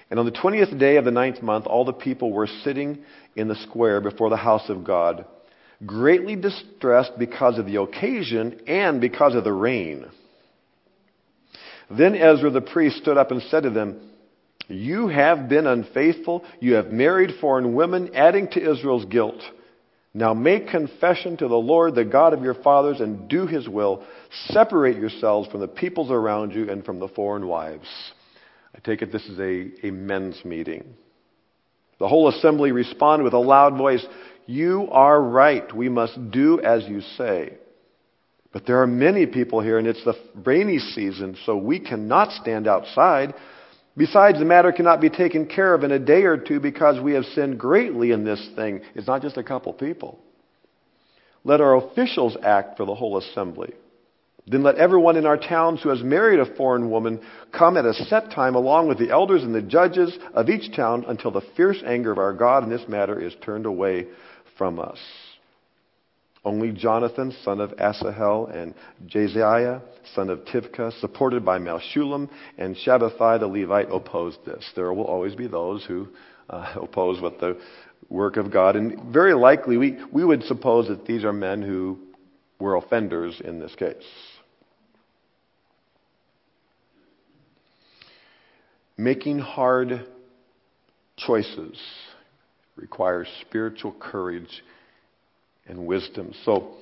And 0.09 0.19
on 0.19 0.25
the 0.25 0.31
20th 0.31 0.79
day 0.79 0.95
of 0.95 1.03
the 1.03 1.11
ninth 1.11 1.41
month, 1.41 1.67
all 1.67 1.83
the 1.83 1.91
people 1.91 2.31
were 2.31 2.47
sitting 2.63 2.99
in 3.35 3.49
the 3.49 3.55
square 3.55 3.99
before 3.99 4.29
the 4.29 4.37
house 4.37 4.69
of 4.69 4.85
God 4.85 5.25
greatly 5.85 6.35
distressed 6.35 7.13
because 7.17 7.59
of 7.59 7.65
the 7.65 7.81
occasion 7.81 8.61
and 8.67 8.99
because 8.99 9.35
of 9.35 9.43
the 9.43 9.53
rain. 9.53 10.05
Then 11.89 12.15
Ezra 12.15 12.49
the 12.49 12.61
priest 12.61 12.97
stood 12.97 13.17
up 13.17 13.31
and 13.31 13.41
said 13.43 13.63
to 13.63 13.69
them, 13.69 14.11
You 14.67 15.07
have 15.07 15.47
been 15.47 15.67
unfaithful. 15.67 16.43
You 16.59 16.75
have 16.75 16.91
married 16.91 17.39
foreign 17.39 17.75
women, 17.75 18.11
adding 18.15 18.47
to 18.49 18.71
Israel's 18.71 19.05
guilt. 19.05 19.41
Now 20.13 20.33
make 20.33 20.69
confession 20.69 21.37
to 21.37 21.47
the 21.47 21.55
Lord, 21.55 21.93
the 21.93 22.03
God 22.03 22.33
of 22.33 22.41
your 22.41 22.55
fathers, 22.55 22.99
and 22.99 23.29
do 23.29 23.45
his 23.45 23.69
will. 23.69 24.03
Separate 24.47 24.97
yourselves 24.97 25.47
from 25.49 25.61
the 25.61 25.67
peoples 25.67 26.09
around 26.09 26.53
you 26.53 26.69
and 26.69 26.83
from 26.83 26.99
the 26.99 27.07
foreign 27.07 27.47
wives. 27.47 27.87
I 28.75 28.79
take 28.79 29.01
it 29.01 29.11
this 29.11 29.25
is 29.25 29.39
a, 29.39 29.87
a 29.87 29.91
men's 29.91 30.43
meeting. 30.43 30.95
The 31.99 32.07
whole 32.07 32.27
assembly 32.29 32.71
responded 32.71 33.23
with 33.23 33.33
a 33.33 33.39
loud 33.39 33.77
voice 33.77 34.05
you 34.47 34.87
are 34.91 35.21
right. 35.21 35.73
We 35.75 35.89
must 35.89 36.31
do 36.31 36.59
as 36.61 36.85
you 36.87 37.01
say. 37.17 37.53
But 38.51 38.65
there 38.65 38.81
are 38.81 38.87
many 38.87 39.25
people 39.25 39.61
here, 39.61 39.77
and 39.77 39.85
it's 39.85 40.03
the 40.03 40.15
rainy 40.43 40.79
season, 40.79 41.37
so 41.45 41.57
we 41.57 41.79
cannot 41.79 42.31
stand 42.31 42.67
outside. 42.67 43.35
Besides, 43.95 44.39
the 44.39 44.45
matter 44.45 44.71
cannot 44.71 45.01
be 45.01 45.09
taken 45.09 45.47
care 45.47 45.73
of 45.73 45.83
in 45.83 45.91
a 45.91 45.99
day 45.99 46.23
or 46.23 46.37
two 46.37 46.59
because 46.59 46.99
we 47.01 47.13
have 47.13 47.25
sinned 47.25 47.59
greatly 47.59 48.11
in 48.11 48.23
this 48.23 48.49
thing. 48.55 48.81
It's 48.95 49.07
not 49.07 49.21
just 49.21 49.37
a 49.37 49.43
couple 49.43 49.73
people. 49.73 50.19
Let 51.43 51.61
our 51.61 51.75
officials 51.75 52.37
act 52.41 52.77
for 52.77 52.85
the 52.85 52.95
whole 52.95 53.17
assembly. 53.17 53.73
Then 54.49 54.63
let 54.63 54.75
everyone 54.75 55.17
in 55.17 55.25
our 55.25 55.37
towns 55.37 55.81
who 55.81 55.89
has 55.89 56.01
married 56.01 56.39
a 56.39 56.55
foreign 56.55 56.89
woman 56.89 57.19
come 57.51 57.75
at 57.75 57.85
a 57.85 57.93
set 57.93 58.31
time 58.31 58.55
along 58.55 58.87
with 58.87 58.97
the 58.97 59.09
elders 59.09 59.43
and 59.43 59.53
the 59.53 59.61
judges 59.61 60.17
of 60.33 60.47
each 60.47 60.73
town 60.73 61.03
until 61.07 61.31
the 61.31 61.41
fierce 61.57 61.83
anger 61.85 62.13
of 62.13 62.17
our 62.17 62.33
God 62.33 62.63
in 62.63 62.69
this 62.69 62.87
matter 62.87 63.19
is 63.19 63.35
turned 63.41 63.65
away 63.65 64.07
from 64.57 64.79
us. 64.79 64.99
Only 66.45 66.71
Jonathan, 66.71 67.35
son 67.43 67.59
of 67.59 67.73
Asahel, 67.77 68.47
and 68.53 68.73
Jahzeiah, 69.07 69.81
son 70.15 70.29
of 70.29 70.39
Tikvah, 70.45 70.97
supported 71.01 71.43
by 71.43 71.59
Meshullam 71.59 72.29
and 72.57 72.75
Shabbethai 72.75 73.39
the 73.39 73.47
Levite, 73.47 73.89
opposed 73.91 74.45
this. 74.45 74.63
There 74.75 74.93
will 74.93 75.03
always 75.03 75.35
be 75.35 75.47
those 75.47 75.83
who 75.83 76.07
uh, 76.49 76.75
oppose 76.81 77.21
what 77.21 77.39
the 77.39 77.59
work 78.09 78.37
of 78.37 78.51
God. 78.51 78.75
And 78.75 79.13
very 79.13 79.33
likely, 79.33 79.77
we, 79.77 79.97
we 80.13 80.23
would 80.23 80.43
suppose 80.43 80.87
that 80.87 81.05
these 81.05 81.25
are 81.25 81.33
men 81.33 81.61
who 81.61 81.99
were 82.59 82.75
offenders 82.75 83.41
in 83.43 83.59
this 83.59 83.75
case. 83.75 83.95
Making 88.97 89.39
hard 89.39 90.07
choices 91.17 91.77
requires 92.77 93.27
spiritual 93.41 93.93
courage 93.99 94.63
and 95.67 95.85
wisdom. 95.85 96.33
So, 96.45 96.75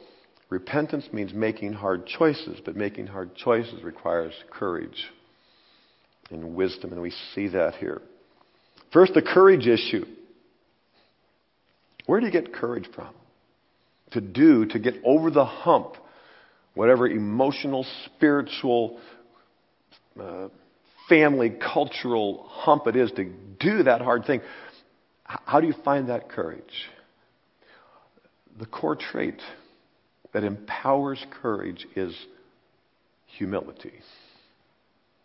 repentance 0.50 1.08
means 1.12 1.34
making 1.34 1.74
hard 1.74 2.06
choices, 2.06 2.60
but 2.64 2.76
making 2.76 3.08
hard 3.08 3.36
choices 3.36 3.84
requires 3.84 4.34
courage 4.52 5.06
and 6.30 6.56
wisdom, 6.56 6.92
and 6.92 7.02
we 7.02 7.14
see 7.34 7.48
that 7.50 7.76
here. 7.76 8.02
First, 8.92 9.14
the 9.14 9.22
courage 9.22 9.68
issue. 9.68 10.06
Where 12.06 12.20
do 12.20 12.26
you 12.26 12.32
get 12.32 12.54
courage 12.54 12.88
from? 12.94 13.14
To 14.12 14.22
do, 14.22 14.66
to 14.68 14.80
get 14.80 14.96
over 15.04 15.32
the 15.32 15.46
hump, 15.46 15.96
whatever 16.76 17.08
emotional, 17.08 17.86
spiritual, 18.06 19.00
uh, 20.20 20.50
family, 21.10 21.50
cultural 21.50 22.46
hump 22.48 22.88
it 22.88 22.96
is, 22.96 23.12
to 23.12 23.26
do 23.60 23.84
that 23.84 24.02
hard 24.02 24.26
thing. 24.26 24.42
How 25.26 25.60
do 25.60 25.68
you 25.68 25.74
find 25.84 26.10
that 26.10 26.30
courage? 26.30 26.90
The 28.60 28.66
core 28.66 28.96
trait 28.96 29.42
that 30.34 30.44
empowers 30.44 31.24
courage 31.42 31.86
is 31.96 32.16
humility. 33.26 33.94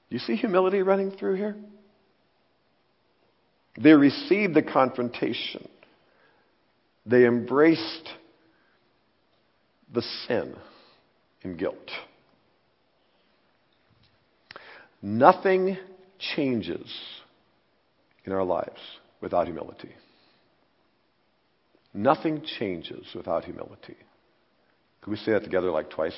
You 0.08 0.18
see 0.18 0.36
humility 0.36 0.82
running 0.82 1.12
through 1.12 1.36
here? 1.36 1.56
They 3.80 3.92
received 3.92 4.54
the 4.54 4.62
confrontation. 4.62 5.68
They 7.06 7.26
embraced 7.26 8.08
the 9.92 10.02
sin 10.26 10.56
and 11.42 11.58
guilt. 11.58 11.90
Nothing 15.02 15.76
changes 16.18 16.92
in 18.24 18.32
our 18.32 18.44
lives 18.44 18.80
without 19.20 19.46
humility. 19.46 19.90
Nothing 21.92 22.42
changes 22.58 23.06
without 23.14 23.44
humility. 23.44 23.96
Can 25.02 25.10
we 25.10 25.16
say 25.16 25.32
that 25.32 25.44
together 25.44 25.70
like 25.70 25.90
twice? 25.90 26.16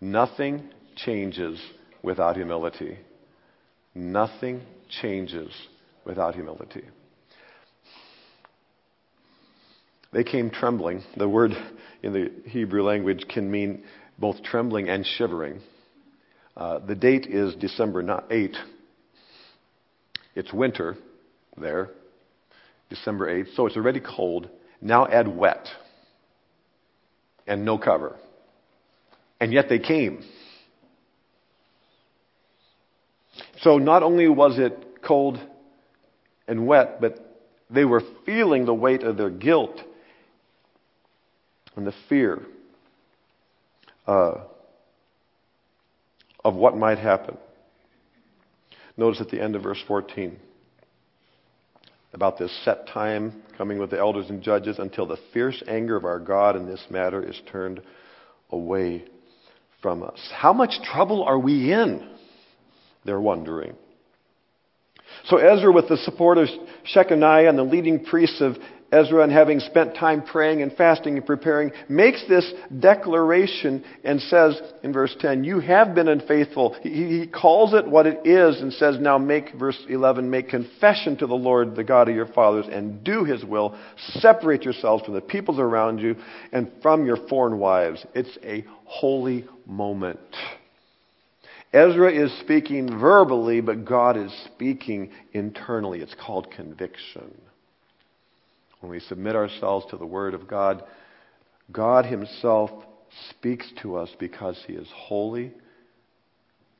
Nothing 0.00 0.70
changes 0.96 1.60
without 2.02 2.36
humility. 2.36 2.98
Nothing 3.94 4.62
changes 5.00 5.50
without 6.04 6.34
humility. 6.34 6.84
They 10.12 10.24
came 10.24 10.50
trembling. 10.50 11.02
The 11.16 11.28
word 11.28 11.52
in 12.02 12.12
the 12.12 12.32
Hebrew 12.48 12.82
language 12.82 13.26
can 13.28 13.50
mean 13.50 13.84
both 14.18 14.42
trembling 14.42 14.88
and 14.88 15.04
shivering. 15.04 15.60
Uh, 16.56 16.78
the 16.78 16.94
date 16.94 17.26
is 17.26 17.54
December 17.56 18.24
8. 18.30 18.56
It's 20.34 20.52
winter 20.52 20.96
there, 21.58 21.90
December 22.90 23.28
8th, 23.28 23.54
so 23.54 23.66
it's 23.66 23.76
already 23.76 24.00
cold. 24.00 24.48
Now 24.80 25.06
add 25.06 25.28
wet 25.28 25.66
and 27.46 27.64
no 27.64 27.78
cover. 27.78 28.16
And 29.40 29.52
yet 29.52 29.68
they 29.68 29.78
came. 29.78 30.22
So 33.60 33.78
not 33.78 34.02
only 34.02 34.28
was 34.28 34.58
it 34.58 35.02
cold 35.02 35.38
and 36.46 36.66
wet, 36.66 37.00
but 37.00 37.18
they 37.70 37.84
were 37.84 38.02
feeling 38.24 38.64
the 38.64 38.74
weight 38.74 39.02
of 39.02 39.16
their 39.16 39.30
guilt 39.30 39.80
and 41.76 41.86
the 41.86 41.94
fear 42.08 42.42
uh, 44.06 44.38
of 46.44 46.54
what 46.54 46.76
might 46.76 46.98
happen. 46.98 47.36
Notice 48.96 49.20
at 49.20 49.30
the 49.30 49.40
end 49.40 49.54
of 49.54 49.62
verse 49.62 49.82
14 49.86 50.38
about 52.12 52.38
this 52.38 52.52
set 52.64 52.86
time 52.88 53.42
coming 53.56 53.78
with 53.78 53.90
the 53.90 53.98
elders 53.98 54.30
and 54.30 54.42
judges 54.42 54.78
until 54.78 55.06
the 55.06 55.18
fierce 55.32 55.62
anger 55.68 55.96
of 55.96 56.04
our 56.04 56.18
God 56.18 56.56
in 56.56 56.66
this 56.66 56.84
matter 56.90 57.22
is 57.22 57.40
turned 57.50 57.80
away 58.50 59.04
from 59.82 60.02
us. 60.02 60.18
How 60.34 60.52
much 60.52 60.80
trouble 60.82 61.22
are 61.22 61.38
we 61.38 61.72
in? 61.72 62.08
They're 63.04 63.20
wondering. 63.20 63.74
So 65.24 65.36
Ezra, 65.36 65.72
with 65.72 65.88
the 65.88 65.96
support 65.98 66.38
of 66.38 66.48
Shechaniah 66.94 67.48
and 67.48 67.58
the 67.58 67.62
leading 67.62 68.04
priests 68.04 68.40
of 68.40 68.56
Ezra, 68.90 69.22
and 69.22 69.30
having 69.30 69.60
spent 69.60 69.94
time 69.94 70.22
praying 70.22 70.62
and 70.62 70.72
fasting 70.72 71.18
and 71.18 71.26
preparing, 71.26 71.72
makes 71.90 72.24
this 72.26 72.50
declaration 72.80 73.84
and 74.02 74.18
says 74.22 74.58
in 74.82 74.94
verse 74.94 75.14
10, 75.20 75.44
You 75.44 75.60
have 75.60 75.94
been 75.94 76.08
unfaithful. 76.08 76.74
He, 76.82 77.20
he, 77.20 77.26
calls 77.26 77.74
it 77.74 77.86
what 77.86 78.06
it 78.06 78.26
is 78.26 78.60
and 78.62 78.72
says, 78.72 78.96
Now 78.98 79.18
make, 79.18 79.52
verse 79.54 79.78
11, 79.90 80.30
make 80.30 80.48
confession 80.48 81.18
to 81.18 81.26
the 81.26 81.34
Lord, 81.34 81.76
the 81.76 81.84
God 81.84 82.08
of 82.08 82.14
your 82.14 82.28
fathers, 82.28 82.64
and 82.70 83.04
do 83.04 83.24
his 83.24 83.44
will. 83.44 83.78
Separate 84.20 84.62
yourselves 84.62 85.04
from 85.04 85.14
the 85.14 85.20
peoples 85.20 85.58
around 85.58 85.98
you 85.98 86.16
and 86.52 86.70
from 86.80 87.04
your 87.04 87.28
foreign 87.28 87.58
wives. 87.58 88.06
It's 88.14 88.38
a 88.42 88.64
holy 88.84 89.44
moment. 89.66 90.18
Ezra 91.74 92.10
is 92.10 92.32
speaking 92.40 92.98
verbally, 92.98 93.60
but 93.60 93.84
God 93.84 94.16
is 94.16 94.32
speaking 94.46 95.10
internally. 95.34 96.00
It's 96.00 96.14
called 96.14 96.50
conviction. 96.50 97.34
When 98.80 98.90
we 98.90 99.00
submit 99.00 99.34
ourselves 99.34 99.86
to 99.90 99.96
the 99.96 100.06
Word 100.06 100.34
of 100.34 100.46
God, 100.46 100.84
God 101.72 102.06
Himself 102.06 102.70
speaks 103.30 103.70
to 103.82 103.96
us 103.96 104.10
because 104.18 104.62
He 104.66 104.74
is 104.74 104.88
holy 104.94 105.52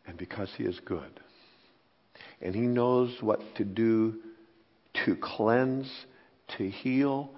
and 0.06 0.16
because 0.16 0.50
He 0.56 0.64
is 0.64 0.78
good. 0.84 1.20
And 2.40 2.54
He 2.54 2.62
knows 2.62 3.16
what 3.20 3.40
to 3.56 3.64
do 3.64 4.14
to 5.04 5.16
cleanse, 5.16 5.90
to 6.56 6.68
heal, 6.68 7.30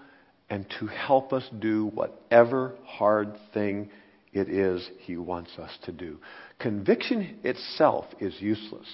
and 0.49 0.67
to 0.79 0.87
help 0.87 1.33
us 1.33 1.49
do 1.59 1.87
whatever 1.87 2.75
hard 2.85 3.37
thing 3.55 3.91
it 4.33 4.49
is 4.49 4.89
He 5.01 5.17
wants 5.17 5.51
us 5.59 5.71
to 5.85 5.93
do. 5.93 6.19
Conviction 6.59 7.39
itself 7.45 8.07
is 8.21 8.35
useless 8.41 8.89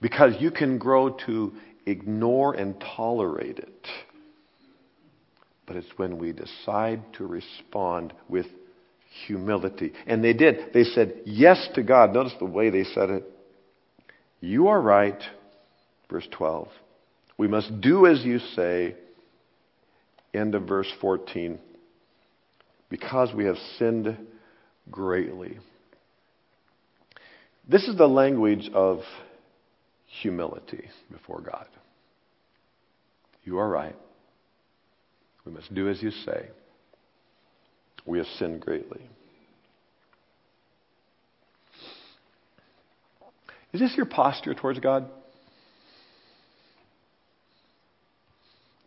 because 0.00 0.34
you 0.38 0.50
can 0.50 0.76
grow 0.78 1.10
to 1.26 1.52
ignore 1.86 2.54
and 2.54 2.80
tolerate 2.96 3.58
it. 3.58 3.86
But 5.66 5.76
it's 5.76 5.88
when 5.96 6.18
we 6.18 6.32
decide 6.32 7.02
to 7.14 7.26
respond 7.26 8.12
with 8.28 8.46
humility. 9.26 9.92
And 10.06 10.22
they 10.22 10.32
did. 10.32 10.72
They 10.72 10.84
said 10.84 11.20
yes 11.24 11.68
to 11.74 11.82
God. 11.82 12.12
Notice 12.12 12.34
the 12.38 12.44
way 12.44 12.70
they 12.70 12.84
said 12.84 13.10
it. 13.10 13.24
You 14.40 14.68
are 14.68 14.80
right. 14.80 15.22
Verse 16.10 16.28
12. 16.32 16.68
We 17.38 17.48
must 17.48 17.80
do 17.80 18.06
as 18.06 18.24
you 18.24 18.38
say. 18.38 18.96
End 20.34 20.54
of 20.54 20.64
verse 20.64 20.90
14 21.00 21.58
because 22.90 23.32
we 23.34 23.44
have 23.44 23.56
sinned 23.78 24.16
greatly. 24.90 25.58
This 27.68 27.88
is 27.88 27.96
the 27.96 28.06
language 28.06 28.70
of 28.74 29.00
humility 30.22 30.88
before 31.10 31.40
God. 31.40 31.66
You 33.44 33.58
are 33.58 33.68
right. 33.68 33.96
We 35.44 35.52
must 35.52 35.72
do 35.74 35.88
as 35.88 36.02
you 36.02 36.10
say. 36.10 36.48
We 38.06 38.18
have 38.18 38.26
sinned 38.38 38.60
greatly. 38.60 39.02
Is 43.72 43.80
this 43.80 43.92
your 43.96 44.06
posture 44.06 44.54
towards 44.54 44.78
God? 44.78 45.08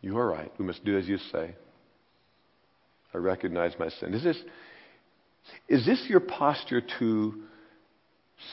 You 0.01 0.17
are 0.17 0.27
right. 0.27 0.51
We 0.57 0.65
must 0.65 0.85
do 0.85 0.97
as 0.97 1.07
you 1.07 1.17
say. 1.31 1.55
I 3.13 3.17
recognize 3.17 3.73
my 3.77 3.89
sin. 3.89 4.13
Is 4.13 4.23
this, 4.23 4.37
is 5.67 5.85
this 5.85 6.05
your 6.07 6.19
posture 6.19 6.81
to 6.99 7.43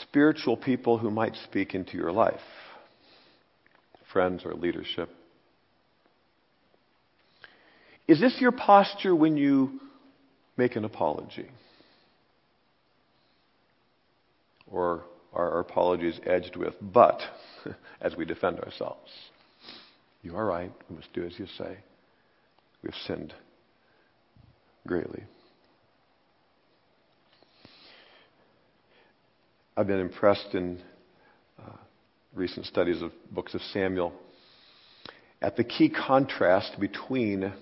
spiritual 0.03 0.57
people 0.57 0.99
who 0.99 1.11
might 1.11 1.35
speak 1.45 1.75
into 1.75 1.97
your 1.97 2.13
life? 2.13 2.41
Friends 4.15 4.45
or 4.45 4.55
leadership? 4.55 5.11
Is 8.07 8.21
this 8.21 8.37
your 8.41 8.53
posture 8.53 9.15
when 9.15 9.37
you 9.37 9.81
make 10.57 10.77
an 10.77 10.85
apology? 10.85 11.49
Or 14.71 15.03
are 15.33 15.51
our 15.55 15.59
apologies 15.59 16.21
edged 16.25 16.55
with 16.55 16.75
but 16.81 17.21
as 18.01 18.15
we 18.15 18.25
defend 18.25 18.61
ourselves? 18.61 19.11
You 20.23 20.37
are 20.37 20.47
right. 20.47 20.73
We 20.89 20.95
must 20.95 21.13
do 21.13 21.25
as 21.25 21.37
you 21.37 21.47
say. 21.59 21.79
We've 22.85 22.95
sinned 23.09 23.35
greatly. 24.87 25.25
I've 29.77 29.89
been 29.89 29.99
impressed 29.99 30.55
in 30.55 30.81
recent 32.35 32.67
studies 32.67 33.01
of 33.03 33.13
books 33.31 33.55
of 33.55 33.61
Samuel 33.73 34.13
at 35.41 35.57
the 35.57 35.65
key 35.65 35.89
contrast 35.89 36.79
between 36.81 37.53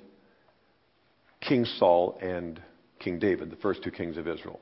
King 1.41 1.65
Saul 1.65 2.19
and 2.23 2.61
King 3.01 3.19
David, 3.19 3.51
the 3.51 3.57
first 3.57 3.83
two 3.83 3.91
kings 3.91 4.17
of 4.17 4.29
Israel. 4.29 4.61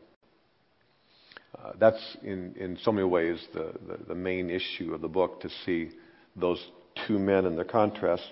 Uh, 1.56 1.72
that's 1.78 2.16
in, 2.22 2.54
in 2.58 2.78
so 2.82 2.92
many 2.92 3.06
ways 3.06 3.44
the, 3.52 3.74
the, 3.86 4.04
the 4.08 4.14
main 4.14 4.48
issue 4.48 4.94
of 4.94 5.00
the 5.00 5.08
book 5.08 5.40
to 5.40 5.50
see 5.66 5.90
those 6.36 6.64
two 7.06 7.18
men 7.18 7.44
and 7.44 7.58
their 7.58 7.64
contrast. 7.64 8.22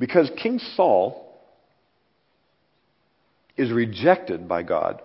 Because 0.00 0.30
King 0.42 0.58
Saul 0.74 1.32
is 3.56 3.70
rejected 3.70 4.48
by 4.48 4.62
God 4.62 5.00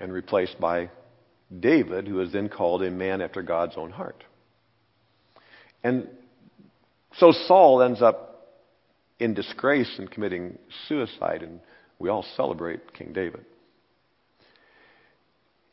and 0.00 0.12
replaced 0.12 0.58
by 0.58 0.90
David, 1.60 2.08
who 2.08 2.20
is 2.20 2.32
then 2.32 2.48
called 2.48 2.82
a 2.82 2.90
man 2.90 3.20
after 3.20 3.42
God's 3.42 3.74
own 3.76 3.90
heart. 3.90 4.24
And 5.84 6.08
so 7.18 7.32
Saul 7.32 7.82
ends 7.82 8.02
up 8.02 8.48
in 9.18 9.34
disgrace 9.34 9.94
and 9.98 10.10
committing 10.10 10.58
suicide, 10.88 11.42
and 11.42 11.60
we 11.98 12.08
all 12.08 12.24
celebrate 12.36 12.92
King 12.92 13.12
David. 13.12 13.44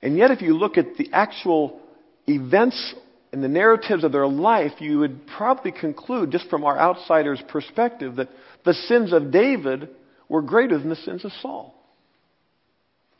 And 0.02 0.18
yet, 0.18 0.32
if 0.32 0.42
you 0.42 0.58
look 0.58 0.78
at 0.78 0.96
the 0.98 1.10
actual 1.12 1.80
events 2.28 2.94
and 3.32 3.44
the 3.44 3.48
narratives 3.48 4.04
of 4.04 4.12
their 4.12 4.28
life, 4.28 4.74
you 4.80 5.00
would 5.00 5.28
probably 5.38 5.72
conclude, 5.72 6.32
just 6.32 6.50
from 6.50 6.64
our 6.64 6.78
outsider's 6.78 7.42
perspective, 7.50 8.18
that 8.18 8.30
the 8.64 8.74
sins 8.74 9.12
of 9.12 9.32
David 9.32 9.90
were 10.30 10.42
greater 10.42 10.78
than 10.78 10.90
the 10.90 10.96
sins 10.96 11.26
of 11.26 11.32
Saul. 11.42 11.74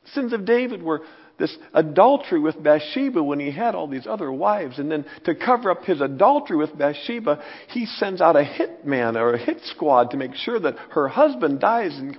The 0.04 0.12
sins 0.12 0.34
of 0.34 0.46
David 0.46 0.84
were 0.84 1.02
this 1.40 1.56
adultery 1.74 2.40
with 2.40 2.62
Bathsheba 2.62 3.24
when 3.24 3.40
he 3.40 3.52
had 3.52 3.76
all 3.76 3.88
these 3.88 4.08
other 4.08 4.32
wives. 4.32 4.80
And 4.80 4.92
then 4.92 5.06
to 5.26 5.36
cover 5.36 5.72
up 5.72 5.84
his 5.84 6.00
adultery 6.00 6.58
with 6.58 6.78
Bathsheba, 6.78 7.44
he 7.70 7.86
sends 7.86 8.22
out 8.22 8.36
a 8.36 8.44
hit 8.44 8.86
man 8.86 9.18
or 9.18 9.34
a 9.34 9.44
hit 9.44 9.62
squad 9.66 10.12
to 10.12 10.18
make 10.18 10.36
sure 10.36 10.60
that 10.60 10.78
her 10.92 11.08
husband 11.08 11.60
dies. 11.60 11.98
And, 11.98 12.18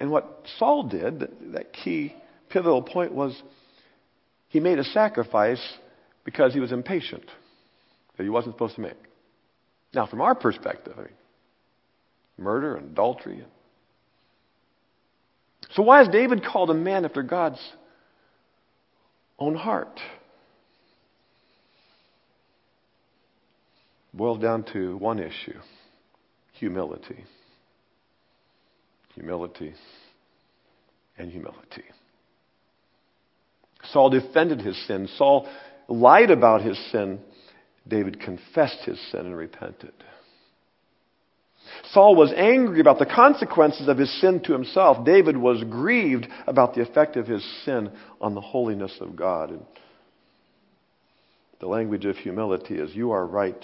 and 0.00 0.10
what 0.10 0.44
Saul 0.58 0.84
did, 0.84 1.28
that 1.52 1.72
key 1.72 2.14
pivotal 2.48 2.82
point 2.82 3.12
was 3.12 3.40
he 4.48 4.60
made 4.60 4.78
a 4.78 4.84
sacrifice 4.84 5.62
because 6.24 6.54
he 6.54 6.60
was 6.60 6.72
impatient 6.72 7.24
that 8.16 8.22
he 8.22 8.30
wasn't 8.30 8.54
supposed 8.54 8.76
to 8.76 8.80
make. 8.80 8.96
Now, 9.92 10.06
from 10.06 10.20
our 10.20 10.34
perspective, 10.34 10.94
I 10.96 11.02
mean, 11.02 11.08
murder 12.38 12.76
and 12.76 12.92
adultery. 12.92 13.44
So, 15.74 15.82
why 15.82 16.02
is 16.02 16.08
David 16.08 16.44
called 16.44 16.70
a 16.70 16.74
man 16.74 17.04
after 17.04 17.22
God's 17.22 17.60
own 19.38 19.56
heart? 19.56 20.00
Boils 24.12 24.40
down 24.40 24.64
to 24.72 24.96
one 24.96 25.18
issue 25.18 25.58
humility. 26.52 27.24
Humility 29.14 29.74
and 31.18 31.30
humility. 31.30 31.84
Saul 33.92 34.10
defended 34.10 34.60
his 34.60 34.76
sin. 34.86 35.08
Saul 35.16 35.48
lied 35.88 36.30
about 36.30 36.62
his 36.62 36.78
sin. 36.90 37.20
David 37.86 38.20
confessed 38.20 38.78
his 38.84 38.98
sin 39.10 39.20
and 39.20 39.36
repented. 39.36 39.92
Saul 41.92 42.14
was 42.16 42.32
angry 42.36 42.80
about 42.80 42.98
the 42.98 43.06
consequences 43.06 43.88
of 43.88 43.98
his 43.98 44.20
sin 44.20 44.40
to 44.44 44.52
himself. 44.52 45.04
David 45.04 45.36
was 45.36 45.62
grieved 45.64 46.28
about 46.46 46.74
the 46.74 46.82
effect 46.82 47.16
of 47.16 47.26
his 47.26 47.44
sin 47.64 47.90
on 48.20 48.34
the 48.34 48.40
holiness 48.40 48.96
of 49.00 49.16
God. 49.16 49.50
And 49.50 49.62
the 51.60 51.66
language 51.66 52.04
of 52.04 52.16
humility 52.16 52.74
is, 52.74 52.94
You 52.94 53.12
are 53.12 53.26
right. 53.26 53.62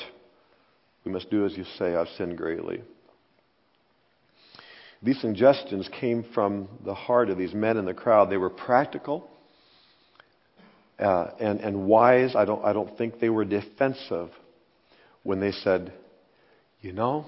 We 1.04 1.12
must 1.12 1.30
do 1.30 1.46
as 1.46 1.56
you 1.56 1.64
say. 1.78 1.94
I've 1.94 2.08
sinned 2.16 2.36
greatly. 2.36 2.82
These 5.02 5.20
suggestions 5.20 5.88
came 5.98 6.24
from 6.34 6.68
the 6.84 6.94
heart 6.94 7.30
of 7.30 7.38
these 7.38 7.54
men 7.54 7.78
in 7.78 7.86
the 7.86 7.94
crowd. 7.94 8.28
They 8.28 8.36
were 8.36 8.50
practical 8.50 9.30
uh, 10.98 11.28
and, 11.40 11.60
and 11.60 11.86
wise. 11.86 12.36
I 12.36 12.44
don't, 12.44 12.62
I 12.64 12.74
don't 12.74 12.96
think 12.98 13.18
they 13.18 13.30
were 13.30 13.46
defensive 13.46 14.28
when 15.22 15.40
they 15.40 15.52
said, 15.52 15.92
You 16.82 16.92
know, 16.92 17.26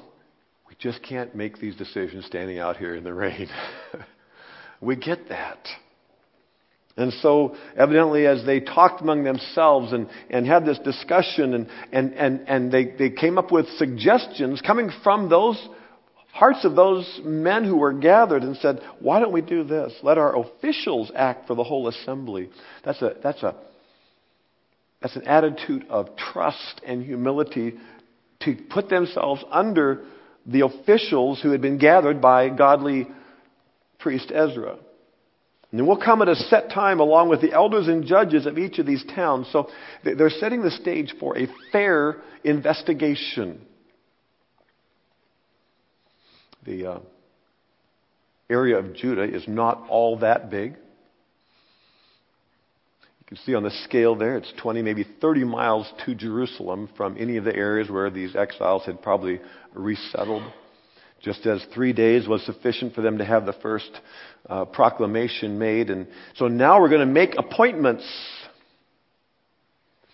we 0.73 0.77
just 0.79 1.03
can't 1.03 1.35
make 1.35 1.59
these 1.59 1.77
decisions 1.77 2.25
standing 2.25 2.59
out 2.59 2.79
here 2.79 2.95
in 2.95 3.05
the 3.05 3.13
rain. 3.13 3.47
we 4.81 4.97
get 4.97 5.29
that. 5.29 5.59
And 6.97 7.13
so, 7.21 7.57
evidently, 7.77 8.27
as 8.27 8.47
they 8.47 8.61
talked 8.61 9.03
among 9.03 9.23
themselves 9.23 9.93
and, 9.93 10.09
and 10.31 10.47
had 10.47 10.65
this 10.65 10.79
discussion, 10.79 11.53
and, 11.53 11.69
and, 11.93 12.15
and, 12.15 12.49
and 12.49 12.73
they, 12.73 12.87
they 12.87 13.11
came 13.11 13.37
up 13.37 13.53
with 13.53 13.67
suggestions 13.77 14.63
coming 14.63 14.91
from 15.03 15.29
those 15.29 15.63
hearts 16.33 16.65
of 16.65 16.75
those 16.75 17.21
men 17.23 17.65
who 17.65 17.77
were 17.77 17.93
gathered 17.93 18.43
and 18.43 18.57
said, 18.57 18.81
Why 18.99 19.21
don't 19.21 19.33
we 19.33 19.43
do 19.43 19.65
this? 19.65 19.93
Let 20.03 20.17
our 20.17 20.39
officials 20.39 21.13
act 21.15 21.49
for 21.49 21.55
the 21.55 21.65
whole 21.65 21.87
assembly. 21.89 22.49
That's, 22.83 23.03
a, 23.03 23.13
that's, 23.23 23.43
a, 23.43 23.57
that's 25.03 25.17
an 25.17 25.27
attitude 25.27 25.85
of 25.91 26.17
trust 26.17 26.81
and 26.87 27.05
humility 27.05 27.75
to 28.41 28.57
put 28.71 28.89
themselves 28.89 29.45
under 29.51 30.05
the 30.47 30.65
officials 30.65 31.41
who 31.41 31.51
had 31.51 31.61
been 31.61 31.79
gathered 31.79 32.21
by 32.21 32.49
godly 32.49 33.07
priest 33.99 34.33
Ezra. 34.35 34.77
And 35.71 35.87
will 35.87 35.97
come 35.97 36.21
at 36.21 36.29
a 36.29 36.37
set 36.37 36.71
time 36.71 37.01
along 37.01 37.31
with 37.31 37.41
the 37.41 37.53
elders 37.53 37.89
and 37.89 38.05
judges 38.05 38.45
of 38.45 38.59
each 38.59 38.79
of 38.79 38.85
these 38.85 39.05
towns. 39.15 39.49
So 39.53 39.71
they're 40.05 40.29
setting 40.29 40.63
the 40.63 40.71
stage 40.71 41.15
for 41.19 41.39
a 41.39 41.47
fair 41.71 42.17
investigation. 42.45 43.65
The 46.65 46.87
uh, 46.87 46.99
area 48.51 48.79
of 48.79 48.95
Judah 48.95 49.25
is 49.25 49.49
not 49.49 49.87
all 49.89 50.19
that 50.19 50.51
big. 50.51 50.77
You 53.33 53.39
see 53.47 53.55
on 53.55 53.63
the 53.63 53.71
scale 53.85 54.15
there, 54.15 54.37
it's 54.37 54.53
20, 54.61 54.83
maybe 54.83 55.07
30 55.23 55.45
miles 55.45 55.91
to 56.05 56.15
Jerusalem 56.15 56.91
from 56.99 57.17
any 57.19 57.39
of 57.39 57.45
the 57.45 57.57
areas 57.57 57.89
where 57.89 58.11
these 58.11 58.37
exiles 58.37 58.85
had 58.85 59.01
probably 59.01 59.41
resettled. 59.73 60.43
Just 61.23 61.47
as 61.47 61.65
three 61.73 61.95
days 61.95 62.29
was 62.29 62.45
sufficient 62.45 62.95
for 62.95 63.01
them 63.01 63.17
to 63.17 63.25
have 63.25 63.47
the 63.47 63.55
first 63.55 63.91
uh, 64.51 64.67
proclamation 64.67 65.59
made. 65.59 65.89
And 65.89 66.09
so 66.35 66.49
now 66.49 66.79
we're 66.79 66.91
going 66.91 67.09
to 67.09 67.11
make 67.11 67.35
appointments. 67.39 68.05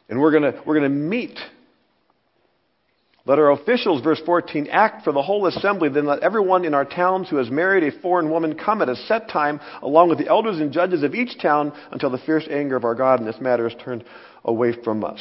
And 0.09 0.21
we're 0.21 0.31
going 0.31 0.53
to, 0.53 0.63
we're 0.65 0.79
going 0.79 0.89
to 0.89 0.97
meet. 0.97 1.41
Let 3.29 3.39
our 3.39 3.51
officials, 3.51 4.03
verse 4.03 4.21
14, 4.25 4.69
act 4.73 5.05
for 5.05 5.13
the 5.13 5.21
whole 5.21 5.47
assembly. 5.47 5.91
Then 5.91 6.07
let 6.07 6.23
everyone 6.23 6.65
in 6.65 6.73
our 6.73 6.87
towns 6.87 7.29
who 7.29 7.37
has 7.37 7.51
married 7.51 7.85
a 7.85 8.01
foreign 8.01 8.31
woman 8.31 8.59
come 8.59 8.81
at 8.81 8.89
a 8.89 8.97
set 8.97 9.29
time, 9.29 9.61
along 9.83 10.09
with 10.09 10.17
the 10.17 10.29
elders 10.29 10.61
and 10.61 10.73
judges 10.73 11.03
of 11.03 11.15
each 11.15 11.39
town, 11.39 11.75
until 11.93 12.09
the 12.09 12.17
fierce 12.17 12.49
anger 12.51 12.75
of 12.75 12.85
our 12.85 12.95
God 12.95 13.21
in 13.21 13.27
this 13.27 13.39
matter 13.39 13.69
is 13.69 13.75
turned 13.85 14.03
away 14.47 14.73
from 14.83 15.05
us. 15.05 15.21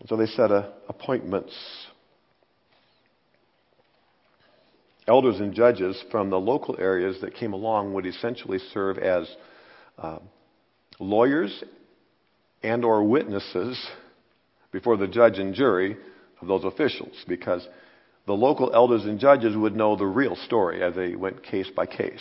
And 0.00 0.08
so 0.08 0.16
they 0.16 0.26
set 0.26 0.50
uh, 0.50 0.70
appointments. 0.88 1.54
elders 5.06 5.40
and 5.40 5.54
judges 5.54 6.02
from 6.10 6.30
the 6.30 6.38
local 6.38 6.76
areas 6.78 7.20
that 7.20 7.34
came 7.34 7.52
along 7.52 7.92
would 7.92 8.06
essentially 8.06 8.58
serve 8.72 8.96
as 8.96 9.28
uh, 9.98 10.18
lawyers 11.00 11.64
and 12.62 12.84
or 12.84 13.02
witnesses 13.02 13.76
before 14.72 14.96
the 14.96 15.08
judge 15.08 15.38
and 15.38 15.54
jury 15.54 15.96
of 16.40 16.48
those 16.48 16.64
officials 16.64 17.14
because 17.28 17.66
the 18.26 18.32
local 18.32 18.72
elders 18.72 19.04
and 19.04 19.18
judges 19.18 19.56
would 19.56 19.74
know 19.74 19.96
the 19.96 20.06
real 20.06 20.36
story 20.36 20.82
as 20.82 20.94
they 20.94 21.14
went 21.14 21.42
case 21.42 21.68
by 21.74 21.86
case. 21.86 22.20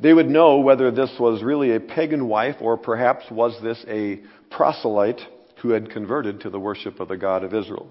They 0.00 0.12
would 0.12 0.28
know 0.28 0.58
whether 0.58 0.90
this 0.90 1.10
was 1.18 1.42
really 1.42 1.74
a 1.74 1.80
pagan 1.80 2.28
wife 2.28 2.56
or 2.60 2.76
perhaps 2.76 3.24
was 3.30 3.60
this 3.62 3.84
a 3.88 4.20
proselyte 4.50 5.20
who 5.60 5.70
had 5.70 5.90
converted 5.90 6.40
to 6.40 6.50
the 6.50 6.58
worship 6.58 7.00
of 7.00 7.08
the 7.08 7.16
God 7.16 7.44
of 7.44 7.54
Israel, 7.54 7.88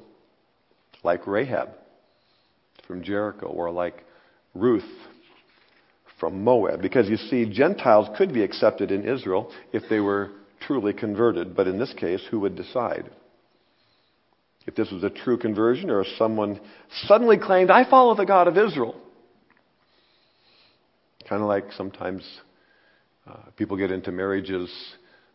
like 1.04 1.28
Rahab 1.28 1.70
from 2.88 3.04
Jericho 3.04 3.48
or 3.48 3.72
like 3.72 4.04
Ruth 4.54 4.90
from 6.20 6.44
Moab. 6.44 6.82
Because 6.82 7.10
you 7.10 7.18
see, 7.18 7.46
Gentiles 7.46 8.10
could 8.18 8.34
be 8.34 8.44
accepted 8.44 8.92
in 8.92 9.08
Israel 9.08 9.52
if 9.72 9.84
they 9.90 10.00
were 10.00 10.32
truly 10.62 10.94
converted, 10.94 11.56
but 11.56 11.68
in 11.68 11.80
this 11.80 11.94
case, 11.94 12.22
who 12.30 12.40
would 12.42 12.56
decide? 12.56 13.10
If 14.68 14.76
this 14.76 14.92
was 14.92 15.04
a 15.04 15.10
true 15.10 15.38
conversion 15.38 15.90
or 15.90 16.02
if 16.02 16.08
someone 16.18 16.60
suddenly 17.06 17.38
claimed, 17.38 17.72
I 17.72 17.90
follow 17.90 18.16
the 18.16 18.26
God 18.26 18.48
of 18.48 18.58
Israel. 18.58 18.96
Kind 21.28 21.42
of 21.42 21.48
like 21.48 21.72
sometimes 21.74 22.24
uh, 23.28 23.38
people 23.58 23.78
get 23.78 23.92
into 23.92 24.12
marriages, 24.12 24.70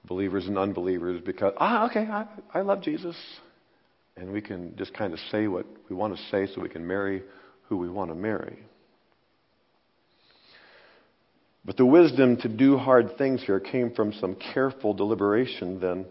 believers 0.05 0.47
and 0.47 0.59
unbelievers, 0.59 1.21
because, 1.25 1.55
ah, 1.59 1.87
okay, 1.91 2.01
I, 2.01 2.27
I 2.55 2.61
love 2.61 2.83
Jesus. 2.83 3.17
And 4.17 4.33
we 4.33 4.41
can 4.41 4.77
just 4.77 4.95
kind 4.95 5.13
of 5.13 5.19
say 5.31 5.49
what 5.49 5.67
we 5.91 5.97
want 5.97 6.17
to 6.17 6.23
say 6.31 6.47
so 6.55 6.61
we 6.61 6.69
can 6.69 6.87
marry 6.87 7.23
who 7.69 7.77
we 7.77 7.89
want 7.89 8.11
to 8.11 8.15
marry. 8.15 8.59
But 11.67 11.77
the 11.77 11.85
wisdom 11.85 12.37
to 12.39 12.49
do 12.49 12.79
hard 12.79 13.19
things 13.19 13.43
here 13.43 13.59
came 13.59 13.91
from 13.91 14.13
some 14.13 14.37
careful 14.37 14.95
deliberation 14.95 15.81
then. 15.81 16.07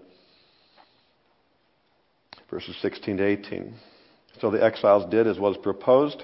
Verses 2.49 2.75
16 2.81 3.17
to 3.17 3.25
18. 3.25 3.73
So 4.41 4.51
the 4.51 4.61
exiles 4.61 5.09
did 5.09 5.27
as 5.27 5.39
was 5.39 5.55
proposed. 5.63 6.21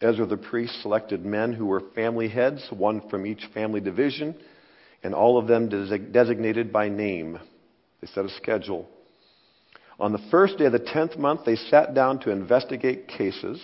Ezra 0.00 0.24
the 0.24 0.38
priest 0.38 0.80
selected 0.80 1.26
men 1.26 1.52
who 1.52 1.66
were 1.66 1.82
family 1.94 2.28
heads, 2.28 2.66
one 2.70 3.06
from 3.10 3.26
each 3.26 3.44
family 3.52 3.80
division, 3.80 4.34
and 5.02 5.14
all 5.14 5.38
of 5.38 5.46
them 5.46 5.68
designated 6.12 6.72
by 6.72 6.88
name. 6.88 7.38
They 8.00 8.06
set 8.08 8.24
a 8.24 8.30
schedule. 8.30 8.88
On 10.00 10.12
the 10.12 10.26
first 10.30 10.56
day 10.56 10.64
of 10.64 10.72
the 10.72 10.78
tenth 10.78 11.18
month, 11.18 11.42
they 11.44 11.56
sat 11.56 11.94
down 11.94 12.18
to 12.20 12.30
investigate 12.30 13.08
cases. 13.08 13.62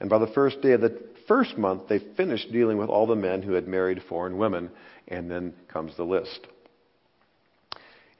And 0.00 0.10
by 0.10 0.18
the 0.18 0.26
first 0.34 0.60
day 0.60 0.72
of 0.72 0.80
the 0.80 1.09
first 1.30 1.56
month, 1.56 1.82
they 1.88 2.00
finished 2.16 2.50
dealing 2.50 2.76
with 2.76 2.90
all 2.90 3.06
the 3.06 3.14
men 3.14 3.40
who 3.40 3.52
had 3.52 3.68
married 3.68 4.02
foreign 4.08 4.36
women. 4.36 4.68
And 5.06 5.30
then 5.30 5.54
comes 5.72 5.96
the 5.96 6.04
list. 6.04 6.46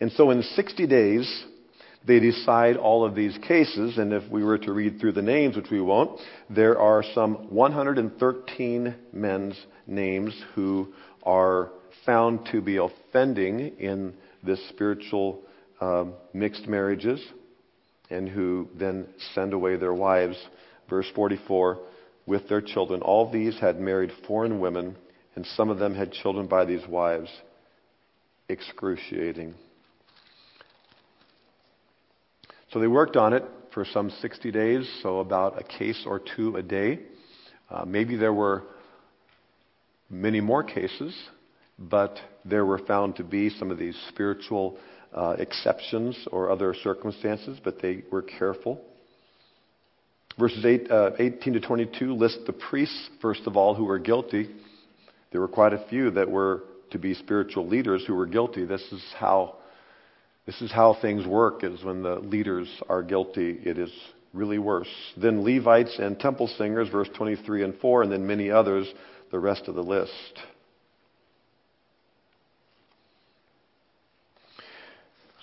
And 0.01 0.11
so 0.13 0.31
in 0.31 0.43
60 0.43 0.87
days, 0.87 1.45
they 2.07 2.21
decide 2.21 2.77
all 2.77 3.05
of 3.05 3.15
these 3.15 3.37
cases. 3.47 3.99
And 3.99 4.13
if 4.13 4.29
we 4.31 4.45
were 4.45 4.59
to 4.59 4.73
read 4.73 5.01
through 5.01 5.13
the 5.13 5.23
names, 5.23 5.57
which 5.57 5.71
we 5.71 5.81
won't, 5.81 6.21
there 6.49 6.79
are 6.79 7.05
some 7.15 7.51
113 7.51 8.95
men's 9.13 9.61
names 9.87 10.41
who 10.55 10.93
are 11.25 11.71
found 12.07 12.49
to 12.53 12.61
be 12.61 12.79
offending 12.79 13.77
in 13.79 14.15
this 14.43 14.61
spiritual 14.69 15.43
um, 15.81 16.15
mixed 16.33 16.67
marriages 16.67 17.21
and 18.09 18.29
who 18.29 18.69
then 18.75 19.07
send 19.35 19.53
away 19.53 19.77
their 19.77 19.95
wives 19.95 20.37
verse 20.91 21.07
44, 21.15 21.79
with 22.31 22.49
their 22.49 22.61
children. 22.61 23.03
All 23.03 23.29
these 23.29 23.59
had 23.59 23.81
married 23.81 24.13
foreign 24.29 24.61
women, 24.61 24.97
and 25.35 25.45
some 25.45 25.69
of 25.69 25.81
them 25.81 25.97
had 25.97 26.13
children 26.13 26.47
by 26.47 26.65
these 26.65 26.87
wives. 26.87 27.29
Excruciating. 28.49 29.53
So 32.73 32.79
they 32.79 32.87
worked 32.87 33.17
on 33.17 33.33
it 33.33 33.43
for 33.75 33.85
some 33.85 34.11
60 34.11 34.53
days, 34.53 34.89
so 35.03 35.19
about 35.19 35.61
a 35.61 35.65
case 35.65 36.05
or 36.07 36.21
two 36.21 36.55
a 36.55 36.63
day. 36.63 37.01
Uh, 37.69 37.85
maybe 37.85 38.15
there 38.15 38.33
were 38.33 38.63
many 40.09 40.41
more 40.41 40.63
cases, 40.63 41.13
but 41.81 42.17
there 42.45 42.65
were 42.65 42.79
found 42.79 43.17
to 43.17 43.25
be 43.25 43.51
some 43.51 43.73
of 43.73 43.79
these 43.79 43.97
spiritual 44.09 44.79
uh, 45.13 45.35
exceptions 45.41 46.29
or 46.31 46.49
other 46.49 46.77
circumstances, 46.85 47.59
but 47.65 47.83
they 47.83 48.05
were 48.13 48.23
careful. 48.23 48.85
Verses 50.41 50.65
8, 50.65 50.91
uh, 50.91 51.11
18 51.19 51.53
to 51.53 51.61
22 51.61 52.15
list 52.15 52.39
the 52.47 52.55
priests, 52.55 53.11
first 53.21 53.43
of 53.47 53.59
all, 53.59 53.75
who 53.75 53.85
were 53.85 53.99
guilty. 53.99 54.49
There 55.33 55.41
were 55.41 55.49
quite 55.49 55.75
a 55.75 55.85
few 55.91 56.11
that 56.13 56.31
were 56.31 56.63
to 56.93 56.99
be 56.99 57.13
spiritual 57.13 57.69
leaders 57.69 58.05
who 58.07 58.15
were 58.15 58.27
guilty. 58.27 58.65
This 58.65 58.81
is 58.91 59.05
how 59.17 59.57
This 60.47 60.63
is 60.63 60.73
how 60.73 60.97
things 61.01 61.27
work 61.27 61.63
is 61.63 61.85
when 61.85 62.03
the 62.03 62.17
leaders 62.17 62.69
are 62.89 63.03
guilty, 63.03 63.61
it 63.63 63.79
is 63.79 63.93
really 64.33 64.59
worse. 64.59 64.89
Then 65.17 65.45
Levites 65.45 65.99
and 65.99 66.19
temple 66.19 66.49
singers, 66.59 66.89
verse 66.89 67.09
23 67.15 67.63
and 67.63 67.79
4, 67.79 68.05
and 68.05 68.11
then 68.11 68.27
many 68.27 68.51
others, 68.51 68.91
the 69.31 69.39
rest 69.39 69.69
of 69.69 69.75
the 69.75 69.83
list. 69.83 70.41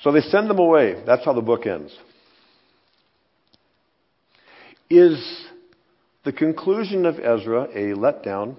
So 0.02 0.12
they 0.12 0.22
send 0.22 0.50
them 0.50 0.60
away. 0.60 1.04
That's 1.06 1.24
how 1.24 1.34
the 1.34 1.42
book 1.42 1.68
ends. 1.68 1.96
Is 4.90 5.46
the 6.24 6.32
conclusion 6.32 7.06
of 7.06 7.20
Ezra 7.20 7.64
a 7.64 7.94
letdown 7.94 8.56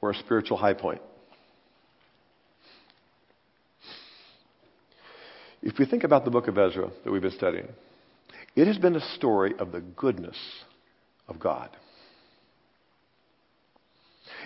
or 0.00 0.10
a 0.10 0.14
spiritual 0.14 0.56
high 0.56 0.72
point? 0.72 1.02
If 5.62 5.78
we 5.78 5.84
think 5.84 6.04
about 6.04 6.24
the 6.24 6.30
book 6.30 6.48
of 6.48 6.58
Ezra 6.58 6.90
that 7.04 7.12
we've 7.12 7.22
been 7.22 7.30
studying, 7.30 7.68
it 8.56 8.66
has 8.66 8.78
been 8.78 8.96
a 8.96 9.14
story 9.16 9.54
of 9.58 9.72
the 9.72 9.80
goodness 9.80 10.36
of 11.28 11.38
God. 11.38 11.70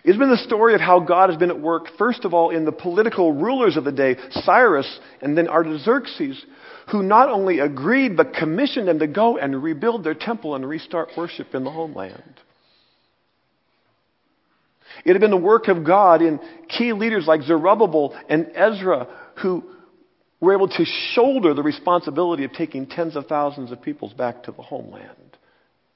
It's 0.06 0.16
been 0.16 0.30
the 0.30 0.36
story 0.36 0.76
of 0.76 0.80
how 0.80 1.00
God 1.00 1.30
has 1.30 1.38
been 1.38 1.50
at 1.50 1.60
work, 1.60 1.88
first 1.98 2.24
of 2.24 2.32
all, 2.32 2.50
in 2.50 2.64
the 2.64 2.70
political 2.70 3.32
rulers 3.32 3.76
of 3.76 3.82
the 3.82 3.90
day, 3.90 4.14
Cyrus 4.30 5.00
and 5.20 5.36
then 5.36 5.48
Artaxerxes, 5.48 6.44
who 6.92 7.02
not 7.02 7.28
only 7.28 7.58
agreed 7.58 8.16
but 8.16 8.32
commissioned 8.32 8.86
them 8.86 9.00
to 9.00 9.08
go 9.08 9.36
and 9.36 9.60
rebuild 9.60 10.04
their 10.04 10.14
temple 10.14 10.54
and 10.54 10.66
restart 10.66 11.08
worship 11.16 11.56
in 11.56 11.64
the 11.64 11.72
homeland. 11.72 12.22
It 15.04 15.10
had 15.10 15.20
been 15.20 15.32
the 15.32 15.36
work 15.36 15.66
of 15.66 15.84
God 15.84 16.22
in 16.22 16.38
key 16.68 16.92
leaders 16.92 17.26
like 17.26 17.42
Zerubbabel 17.42 18.16
and 18.28 18.52
Ezra, 18.54 19.08
who 19.42 19.64
were 20.40 20.54
able 20.54 20.68
to 20.68 20.84
shoulder 21.14 21.52
the 21.52 21.64
responsibility 21.64 22.44
of 22.44 22.52
taking 22.52 22.86
tens 22.86 23.16
of 23.16 23.26
thousands 23.26 23.72
of 23.72 23.82
peoples 23.82 24.12
back 24.12 24.44
to 24.44 24.52
the 24.52 24.62
homeland 24.62 25.36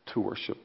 to 0.06 0.20
worship. 0.20 0.58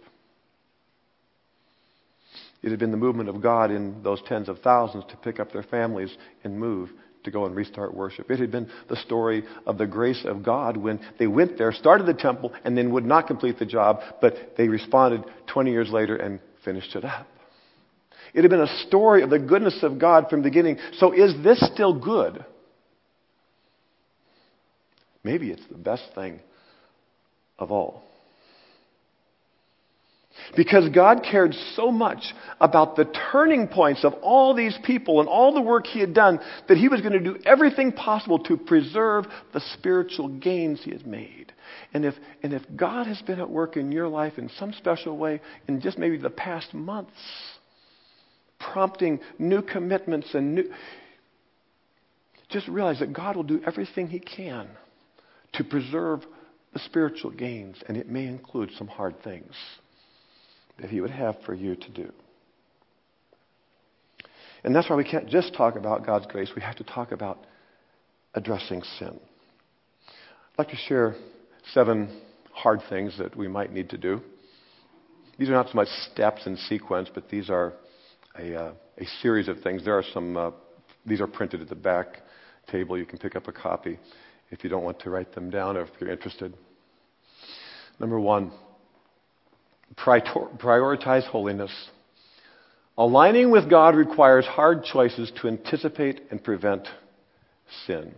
It 2.66 2.72
had 2.72 2.80
been 2.80 2.89
the 2.89 2.97
movement 2.97 3.30
of 3.30 3.43
God 3.43 3.70
in 3.70 4.01
those 4.01 4.20
tens 4.26 4.49
of 4.49 4.57
thousands 4.57 5.03
to 5.09 5.18
pick 5.18 5.39
up 5.39 5.51
their 5.51 5.61
families 5.61 6.18
and 6.43 6.59
move 6.59 6.89
to 7.24 7.30
go 7.30 7.45
and 7.45 7.55
restart 7.55 7.93
worship. 7.93 8.32
It 8.32 8.39
had 8.39 8.49
been 8.49 8.72
the 8.89 8.95
story 8.95 9.43
of 9.68 9.78
the 9.78 9.86
grace 9.86 10.26
of 10.26 10.41
God 10.41 10.76
when 10.76 10.99
they 11.20 11.28
went 11.28 11.59
there, 11.59 11.72
started 11.72 12.07
the 12.07 12.16
temple, 12.16 12.53
and 12.63 12.76
then 12.76 12.91
would 12.91 13.05
not 13.05 13.28
complete 13.28 13.59
the 13.59 13.68
job, 13.68 13.99
but 14.20 14.55
they 14.57 14.68
responded 14.68 15.24
20 15.45 15.70
years 15.70 15.91
later 15.91 16.16
and 16.16 16.39
finished 16.63 16.95
it 16.95 17.05
up. 17.05 17.28
It 18.34 18.41
had 18.41 18.49
been 18.49 18.61
a 18.61 18.84
story 18.88 19.22
of 19.22 19.30
the 19.30 19.38
goodness 19.38 19.84
of 19.84 19.99
God 19.99 20.32
from 20.32 20.41
the 20.41 20.49
beginning. 20.49 20.80
So 20.97 21.11
is 21.11 21.36
this 21.43 21.63
still 21.72 21.93
good? 21.93 22.43
Maybe 25.24 25.51
it's 25.51 25.68
the 25.70 25.78
best 25.78 26.05
thing 26.16 26.39
of 27.59 27.72
all. 27.72 28.05
Because 30.55 30.89
God 30.89 31.23
cared 31.29 31.53
so 31.75 31.91
much 31.91 32.33
about 32.59 32.95
the 32.95 33.05
turning 33.31 33.67
points 33.67 34.03
of 34.03 34.13
all 34.15 34.53
these 34.53 34.77
people 34.83 35.19
and 35.19 35.29
all 35.29 35.53
the 35.53 35.61
work 35.61 35.88
He 35.88 35.99
had 35.99 36.13
done 36.13 36.39
that 36.67 36.77
He 36.77 36.88
was 36.88 37.01
going 37.01 37.13
to 37.13 37.19
do 37.19 37.38
everything 37.45 37.91
possible 37.91 38.39
to 38.39 38.57
preserve 38.57 39.25
the 39.53 39.61
spiritual 39.73 40.27
gains 40.27 40.81
He 40.83 40.91
had 40.91 41.05
made. 41.05 41.53
And 41.93 42.05
if, 42.05 42.15
and 42.43 42.53
if 42.53 42.63
God 42.75 43.07
has 43.07 43.21
been 43.21 43.39
at 43.39 43.49
work 43.49 43.77
in 43.77 43.91
your 43.91 44.07
life 44.07 44.38
in 44.38 44.49
some 44.49 44.73
special 44.73 45.17
way 45.17 45.41
in 45.67 45.81
just 45.81 45.97
maybe 45.97 46.17
the 46.17 46.29
past 46.29 46.73
months, 46.73 47.13
prompting 48.59 49.19
new 49.38 49.61
commitments 49.61 50.33
and 50.33 50.55
new. 50.55 50.71
Just 52.49 52.67
realize 52.67 52.99
that 52.99 53.13
God 53.13 53.36
will 53.36 53.43
do 53.43 53.61
everything 53.65 54.07
He 54.07 54.19
can 54.19 54.67
to 55.53 55.63
preserve 55.63 56.21
the 56.73 56.79
spiritual 56.79 57.31
gains, 57.31 57.77
and 57.88 57.97
it 57.97 58.09
may 58.09 58.25
include 58.25 58.71
some 58.77 58.88
hard 58.88 59.21
things 59.23 59.53
that 60.80 60.89
He 60.89 61.01
would 61.01 61.11
have 61.11 61.36
for 61.45 61.53
you 61.53 61.76
to 61.76 61.89
do. 61.89 62.11
And 64.63 64.76
that's 64.76 64.89
why 64.89 64.95
we 64.95 65.03
can't 65.03 65.30
just 65.30 65.53
talk 65.53 65.76
about 65.76 66.05
God's 66.05 66.26
grace, 66.26 66.49
we 66.55 66.61
have 66.61 66.76
to 66.78 66.84
talk 66.84 67.11
about 67.11 67.45
addressing 68.34 68.82
sin. 68.97 69.19
I'd 70.07 70.57
like 70.57 70.69
to 70.69 70.76
share 70.76 71.15
seven 71.73 72.21
hard 72.51 72.82
things 72.89 73.17
that 73.19 73.36
we 73.36 73.47
might 73.47 73.71
need 73.71 73.89
to 73.89 73.97
do. 73.97 74.21
These 75.38 75.49
are 75.49 75.53
not 75.53 75.67
so 75.67 75.73
much 75.76 75.89
steps 76.11 76.47
in 76.47 76.55
sequence, 76.55 77.09
but 77.13 77.30
these 77.30 77.49
are 77.49 77.73
a, 78.39 78.55
uh, 78.55 78.71
a 78.97 79.05
series 79.21 79.47
of 79.47 79.59
things. 79.61 79.84
There 79.84 79.97
are 79.97 80.03
some, 80.13 80.38
uh, 80.38 80.51
these 81.05 81.21
are 81.21 81.28
printed 81.28 81.61
at 81.61 81.69
the 81.69 81.76
back 81.76 82.21
table. 82.71 82.97
You 82.97 83.05
can 83.05 83.19
pick 83.19 83.36
up 83.36 83.47
a 83.47 83.51
copy 83.51 83.99
if 84.51 84.63
you 84.63 84.69
don't 84.69 84.84
want 84.84 84.99
to 85.01 85.09
write 85.09 85.34
them 85.36 85.49
down 85.49 85.78
or 85.78 85.82
if 85.82 85.89
you're 85.99 86.09
interested. 86.09 86.53
Number 87.99 88.19
one, 88.19 88.51
prioritize 89.95 91.23
holiness. 91.23 91.71
Aligning 92.97 93.51
with 93.51 93.69
God 93.69 93.95
requires 93.95 94.45
hard 94.45 94.83
choices 94.83 95.31
to 95.41 95.47
anticipate 95.47 96.21
and 96.31 96.43
prevent 96.43 96.88
sin. 97.86 98.15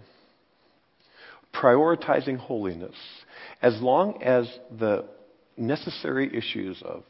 Prioritizing 1.53 2.37
holiness. 2.37 2.95
As 3.61 3.81
long 3.81 4.21
as 4.21 4.47
the 4.79 5.05
necessary 5.57 6.35
issues 6.35 6.81
of 6.83 7.03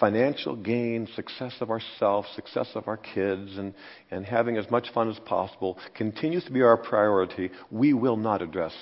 financial 0.00 0.56
gain, 0.56 1.06
success 1.14 1.54
of 1.60 1.70
ourselves, 1.70 2.28
success 2.34 2.68
of 2.74 2.88
our 2.88 2.96
kids, 2.96 3.58
and, 3.58 3.74
and 4.10 4.24
having 4.24 4.56
as 4.56 4.70
much 4.70 4.86
fun 4.94 5.10
as 5.10 5.18
possible 5.20 5.78
continues 5.94 6.44
to 6.44 6.52
be 6.52 6.62
our 6.62 6.76
priority, 6.76 7.50
we 7.70 7.92
will 7.92 8.16
not 8.16 8.40
address 8.40 8.74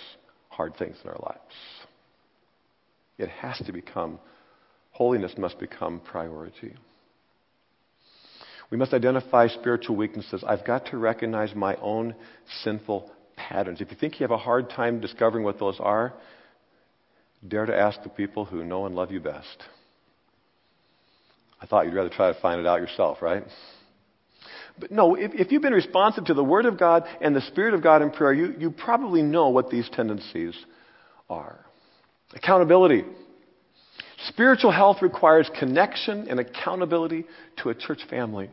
hard 0.48 0.76
things 0.76 0.96
in 1.02 1.10
our 1.10 1.18
lives. 1.22 1.54
It 3.18 3.28
has 3.28 3.58
to 3.66 3.72
become 3.72 4.18
Holiness 4.90 5.34
must 5.38 5.58
become 5.58 6.00
priority. 6.00 6.74
We 8.70 8.76
must 8.76 8.94
identify 8.94 9.48
spiritual 9.48 9.96
weaknesses. 9.96 10.44
I've 10.46 10.64
got 10.64 10.86
to 10.86 10.96
recognize 10.96 11.54
my 11.54 11.76
own 11.76 12.14
sinful 12.62 13.10
patterns. 13.36 13.80
If 13.80 13.90
you 13.90 13.96
think 13.96 14.20
you 14.20 14.24
have 14.24 14.30
a 14.30 14.38
hard 14.38 14.70
time 14.70 15.00
discovering 15.00 15.44
what 15.44 15.58
those 15.58 15.78
are, 15.80 16.14
dare 17.46 17.66
to 17.66 17.76
ask 17.76 18.02
the 18.02 18.08
people 18.08 18.44
who 18.44 18.64
know 18.64 18.86
and 18.86 18.94
love 18.94 19.10
you 19.10 19.20
best. 19.20 19.64
I 21.60 21.66
thought 21.66 21.86
you'd 21.86 21.94
rather 21.94 22.10
try 22.10 22.32
to 22.32 22.40
find 22.40 22.60
it 22.60 22.66
out 22.66 22.80
yourself, 22.80 23.20
right? 23.20 23.44
But 24.78 24.90
no, 24.90 25.14
if, 25.14 25.32
if 25.34 25.52
you've 25.52 25.62
been 25.62 25.72
responsive 25.72 26.26
to 26.26 26.34
the 26.34 26.44
Word 26.44 26.64
of 26.64 26.78
God 26.78 27.04
and 27.20 27.34
the 27.34 27.42
Spirit 27.42 27.74
of 27.74 27.82
God 27.82 28.02
in 28.02 28.10
prayer, 28.10 28.32
you, 28.32 28.54
you 28.58 28.70
probably 28.70 29.22
know 29.22 29.48
what 29.48 29.68
these 29.68 29.88
tendencies 29.92 30.54
are. 31.28 31.58
Accountability. 32.34 33.04
Spiritual 34.28 34.70
health 34.70 34.98
requires 35.02 35.50
connection 35.58 36.28
and 36.28 36.38
accountability 36.38 37.24
to 37.62 37.70
a 37.70 37.74
church 37.74 38.00
family. 38.08 38.50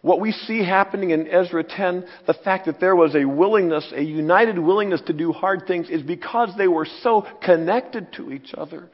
What 0.00 0.20
we 0.20 0.32
see 0.32 0.64
happening 0.64 1.10
in 1.10 1.26
Ezra 1.28 1.64
10, 1.64 2.06
the 2.26 2.34
fact 2.34 2.66
that 2.66 2.78
there 2.78 2.94
was 2.94 3.14
a 3.14 3.24
willingness, 3.24 3.92
a 3.94 4.02
united 4.02 4.58
willingness 4.58 5.00
to 5.06 5.12
do 5.12 5.32
hard 5.32 5.64
things, 5.66 5.90
is 5.90 6.02
because 6.02 6.50
they 6.56 6.68
were 6.68 6.86
so 7.02 7.26
connected 7.42 8.12
to 8.14 8.32
each 8.32 8.54
other. 8.56 8.88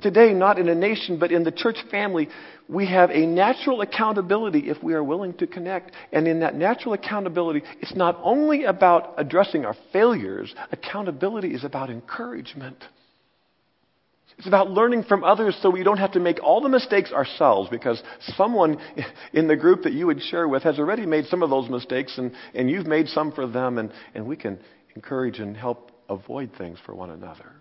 Today, 0.00 0.32
not 0.32 0.58
in 0.58 0.68
a 0.68 0.74
nation, 0.74 1.18
but 1.18 1.32
in 1.32 1.42
the 1.42 1.50
church 1.50 1.78
family, 1.90 2.28
we 2.68 2.86
have 2.86 3.10
a 3.10 3.26
natural 3.26 3.80
accountability 3.80 4.70
if 4.70 4.80
we 4.82 4.94
are 4.94 5.02
willing 5.02 5.34
to 5.34 5.48
connect. 5.48 5.90
And 6.12 6.28
in 6.28 6.40
that 6.40 6.54
natural 6.54 6.94
accountability, 6.94 7.62
it's 7.80 7.96
not 7.96 8.18
only 8.22 8.64
about 8.64 9.14
addressing 9.18 9.64
our 9.64 9.74
failures, 9.92 10.54
accountability 10.70 11.52
is 11.52 11.64
about 11.64 11.90
encouragement. 11.90 12.84
It's 14.40 14.46
about 14.46 14.70
learning 14.70 15.02
from 15.02 15.22
others 15.22 15.54
so 15.60 15.68
we 15.68 15.82
don't 15.82 15.98
have 15.98 16.12
to 16.12 16.18
make 16.18 16.42
all 16.42 16.62
the 16.62 16.70
mistakes 16.70 17.12
ourselves 17.12 17.68
because 17.68 18.02
someone 18.38 18.78
in 19.34 19.48
the 19.48 19.54
group 19.54 19.82
that 19.82 19.92
you 19.92 20.06
would 20.06 20.22
share 20.22 20.48
with 20.48 20.62
has 20.62 20.78
already 20.78 21.04
made 21.04 21.26
some 21.26 21.42
of 21.42 21.50
those 21.50 21.68
mistakes 21.68 22.16
and, 22.16 22.32
and 22.54 22.70
you've 22.70 22.86
made 22.86 23.08
some 23.08 23.32
for 23.32 23.46
them, 23.46 23.76
and, 23.76 23.92
and 24.14 24.26
we 24.26 24.36
can 24.36 24.58
encourage 24.96 25.40
and 25.40 25.54
help 25.58 25.92
avoid 26.08 26.52
things 26.56 26.78
for 26.86 26.94
one 26.94 27.10
another. 27.10 27.52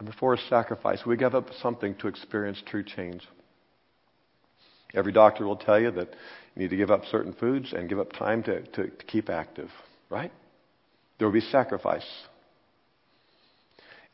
Number 0.00 0.12
four 0.18 0.34
is 0.34 0.40
sacrifice. 0.48 0.98
We 1.06 1.16
give 1.16 1.36
up 1.36 1.50
something 1.62 1.94
to 2.00 2.08
experience 2.08 2.60
true 2.66 2.82
change. 2.82 3.22
Every 4.92 5.12
doctor 5.12 5.44
will 5.46 5.54
tell 5.54 5.78
you 5.78 5.92
that 5.92 6.08
you 6.56 6.62
need 6.62 6.70
to 6.70 6.76
give 6.76 6.90
up 6.90 7.04
certain 7.12 7.32
foods 7.32 7.72
and 7.72 7.88
give 7.88 8.00
up 8.00 8.12
time 8.12 8.42
to, 8.42 8.62
to, 8.62 8.88
to 8.88 9.04
keep 9.06 9.30
active, 9.30 9.70
right? 10.10 10.32
There 11.20 11.28
will 11.28 11.32
be 11.32 11.40
sacrifice 11.42 12.02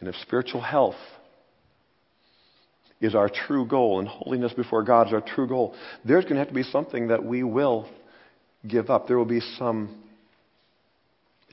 and 0.01 0.09
if 0.09 0.15
spiritual 0.17 0.63
health 0.63 0.97
is 3.01 3.15
our 3.15 3.29
true 3.29 3.67
goal 3.67 3.99
and 3.99 4.09
holiness 4.09 4.53
before 4.53 4.83
God 4.83 5.09
is 5.09 5.13
our 5.13 5.21
true 5.21 5.47
goal, 5.47 5.75
there's 6.05 6.25
going 6.25 6.35
to 6.35 6.41
have 6.41 6.49
to 6.49 6.55
be 6.55 6.63
something 6.65 7.09
that 7.09 7.25
we 7.25 7.43
will 7.43 7.89
give 8.67 8.91
up. 8.91 9.07
There 9.07 9.17
will 9.17 9.25
be 9.25 9.41
some 9.59 10.03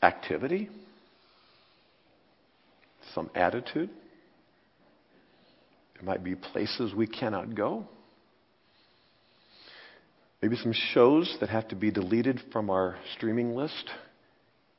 activity, 0.02 0.70
some 3.14 3.30
attitude. 3.36 3.90
There 5.96 6.04
might 6.04 6.24
be 6.24 6.36
places 6.36 6.94
we 6.94 7.08
cannot 7.08 7.56
go. 7.56 7.86
Maybe 10.42 10.56
some 10.58 10.74
shows 10.94 11.36
that 11.40 11.50
have 11.50 11.68
to 11.70 11.76
be 11.76 11.92
deleted 11.92 12.40
from 12.52 12.70
our 12.70 12.98
streaming 13.16 13.56
list, 13.56 13.90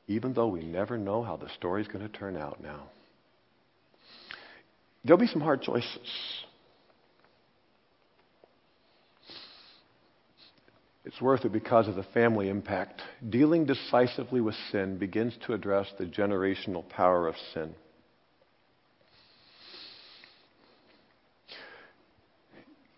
even 0.07 0.33
though 0.33 0.47
we 0.47 0.63
never 0.63 0.97
know 0.97 1.21
how 1.21 1.35
the 1.35 1.49
story's 1.57 1.87
going 1.87 2.09
to 2.09 2.17
turn 2.17 2.37
out 2.37 2.63
now. 2.63 2.87
There'll 5.03 5.19
be 5.19 5.27
some 5.27 5.41
hard 5.41 5.61
choices. 5.61 6.45
It's 11.05 11.21
worth 11.21 11.45
it 11.45 11.51
because 11.51 11.87
of 11.87 11.95
the 11.95 12.03
family 12.03 12.49
impact. 12.49 13.01
Dealing 13.27 13.65
decisively 13.65 14.41
with 14.41 14.55
sin 14.71 14.97
begins 14.97 15.33
to 15.47 15.53
address 15.53 15.87
the 15.97 16.05
generational 16.05 16.87
power 16.87 17.27
of 17.27 17.35
sin. 17.53 17.73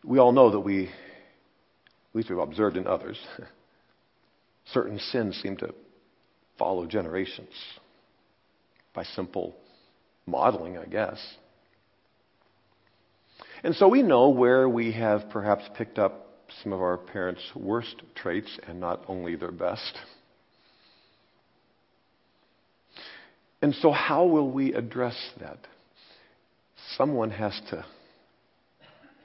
We 0.03 0.17
all 0.19 0.31
know 0.31 0.49
that 0.51 0.59
we, 0.59 0.87
at 0.87 2.15
least 2.15 2.29
we've 2.29 2.39
observed 2.39 2.75
in 2.75 2.87
others, 2.87 3.17
certain 4.73 4.99
sins 4.99 5.39
seem 5.41 5.55
to 5.57 5.73
follow 6.57 6.85
generations 6.87 7.53
by 8.93 9.03
simple 9.03 9.55
modeling, 10.25 10.77
I 10.77 10.85
guess. 10.85 11.19
And 13.63 13.75
so 13.75 13.87
we 13.87 14.01
know 14.01 14.29
where 14.29 14.67
we 14.67 14.91
have 14.93 15.29
perhaps 15.29 15.63
picked 15.77 15.99
up 15.99 16.27
some 16.63 16.73
of 16.73 16.81
our 16.81 16.97
parents' 16.97 17.41
worst 17.55 18.01
traits 18.15 18.59
and 18.67 18.79
not 18.79 19.03
only 19.07 19.35
their 19.35 19.51
best. 19.51 19.97
And 23.61 23.75
so, 23.75 23.91
how 23.91 24.25
will 24.25 24.49
we 24.49 24.73
address 24.73 25.15
that? 25.39 25.59
Someone 26.97 27.29
has 27.29 27.59
to 27.69 27.85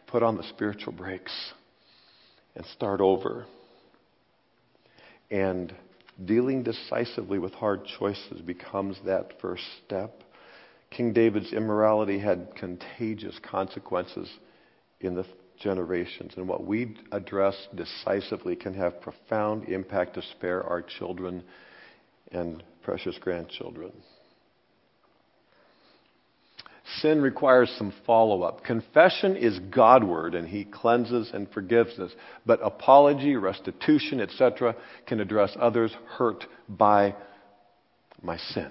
put 0.08 0.22
on 0.22 0.36
the 0.36 0.42
spiritual 0.44 0.92
brakes 0.92 1.32
and 2.54 2.64
start 2.66 3.00
over. 3.00 3.46
And 5.30 5.74
dealing 6.24 6.62
decisively 6.62 7.38
with 7.38 7.52
hard 7.54 7.86
choices 7.98 8.40
becomes 8.42 8.98
that 9.06 9.40
first 9.40 9.64
step. 9.84 10.22
King 10.96 11.12
David's 11.12 11.52
immorality 11.52 12.18
had 12.18 12.54
contagious 12.56 13.38
consequences 13.42 14.30
in 15.00 15.14
the 15.14 15.26
generations. 15.60 16.32
And 16.36 16.48
what 16.48 16.64
we 16.64 16.96
address 17.12 17.54
decisively 17.74 18.56
can 18.56 18.72
have 18.74 19.02
profound 19.02 19.68
impact 19.68 20.14
to 20.14 20.22
spare 20.22 20.62
our 20.62 20.80
children 20.80 21.44
and 22.32 22.62
precious 22.82 23.18
grandchildren. 23.20 23.92
Sin 27.00 27.20
requires 27.20 27.70
some 27.76 27.92
follow 28.06 28.42
up. 28.42 28.64
Confession 28.64 29.36
is 29.36 29.58
Godward 29.58 30.34
and 30.34 30.48
He 30.48 30.64
cleanses 30.64 31.30
and 31.34 31.50
forgives 31.50 31.98
us. 31.98 32.12
But 32.46 32.60
apology, 32.62 33.36
restitution, 33.36 34.20
etc., 34.20 34.74
can 35.06 35.20
address 35.20 35.54
others 35.60 35.94
hurt 36.16 36.46
by 36.70 37.14
my 38.22 38.38
sin. 38.38 38.70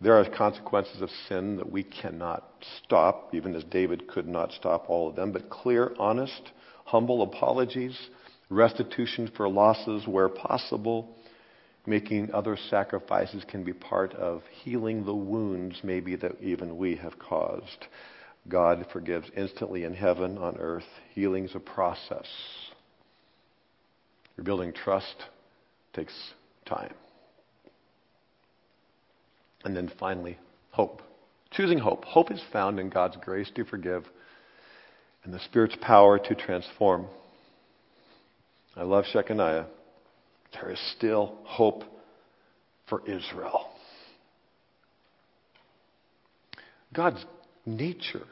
There 0.00 0.14
are 0.14 0.24
consequences 0.30 1.02
of 1.02 1.10
sin 1.28 1.56
that 1.56 1.70
we 1.70 1.82
cannot 1.82 2.44
stop, 2.84 3.34
even 3.34 3.56
as 3.56 3.64
David 3.64 4.06
could 4.06 4.28
not 4.28 4.52
stop 4.52 4.88
all 4.88 5.08
of 5.08 5.16
them, 5.16 5.32
but 5.32 5.50
clear, 5.50 5.92
honest, 5.98 6.52
humble 6.84 7.22
apologies, 7.22 7.98
restitution 8.48 9.30
for 9.36 9.48
losses 9.48 10.06
where 10.06 10.28
possible, 10.28 11.16
making 11.84 12.32
other 12.32 12.56
sacrifices 12.70 13.44
can 13.48 13.64
be 13.64 13.72
part 13.72 14.14
of 14.14 14.42
healing 14.62 15.04
the 15.04 15.14
wounds 15.14 15.80
maybe 15.82 16.14
that 16.14 16.40
even 16.40 16.76
we 16.76 16.94
have 16.94 17.18
caused. 17.18 17.86
God 18.46 18.86
forgives 18.92 19.28
instantly 19.36 19.84
in 19.84 19.94
heaven, 19.94 20.38
on 20.38 20.56
earth. 20.58 20.86
Healing's 21.14 21.54
a 21.54 21.60
process. 21.60 22.26
Rebuilding 24.36 24.72
trust 24.72 25.16
takes 25.92 26.14
time. 26.64 26.94
And 29.64 29.76
then 29.76 29.90
finally, 29.98 30.38
hope. 30.70 31.02
Choosing 31.50 31.78
hope. 31.78 32.04
Hope 32.04 32.30
is 32.30 32.42
found 32.52 32.78
in 32.78 32.90
God's 32.90 33.16
grace 33.16 33.50
to 33.56 33.64
forgive 33.64 34.04
and 35.24 35.34
the 35.34 35.40
Spirit's 35.40 35.76
power 35.82 36.18
to 36.18 36.34
transform. 36.34 37.06
I 38.76 38.82
love 38.82 39.04
Shechaniah. 39.12 39.66
There 40.54 40.70
is 40.70 40.78
still 40.96 41.36
hope 41.44 41.84
for 42.88 43.02
Israel. 43.06 43.68
God's 46.94 47.22
nature 47.66 48.26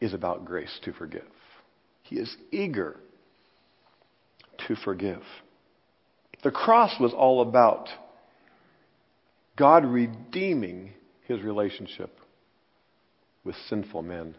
is 0.00 0.14
about 0.14 0.44
grace 0.44 0.78
to 0.84 0.92
forgive. 0.92 1.22
He 2.02 2.16
is 2.16 2.36
eager 2.52 2.96
to 4.68 4.76
forgive. 4.76 5.22
The 6.44 6.52
cross 6.52 7.00
was 7.00 7.12
all 7.12 7.40
about 7.42 7.88
God 9.56 9.84
redeeming 9.84 10.92
his 11.26 11.42
relationship 11.42 12.18
with 13.44 13.54
sinful 13.68 14.02
men, 14.02 14.34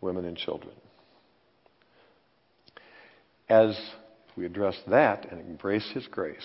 women, 0.00 0.24
and 0.24 0.36
children. 0.36 0.74
As 3.48 3.78
we 4.36 4.44
address 4.44 4.76
that 4.88 5.30
and 5.30 5.40
embrace 5.40 5.88
his 5.94 6.06
grace, 6.08 6.36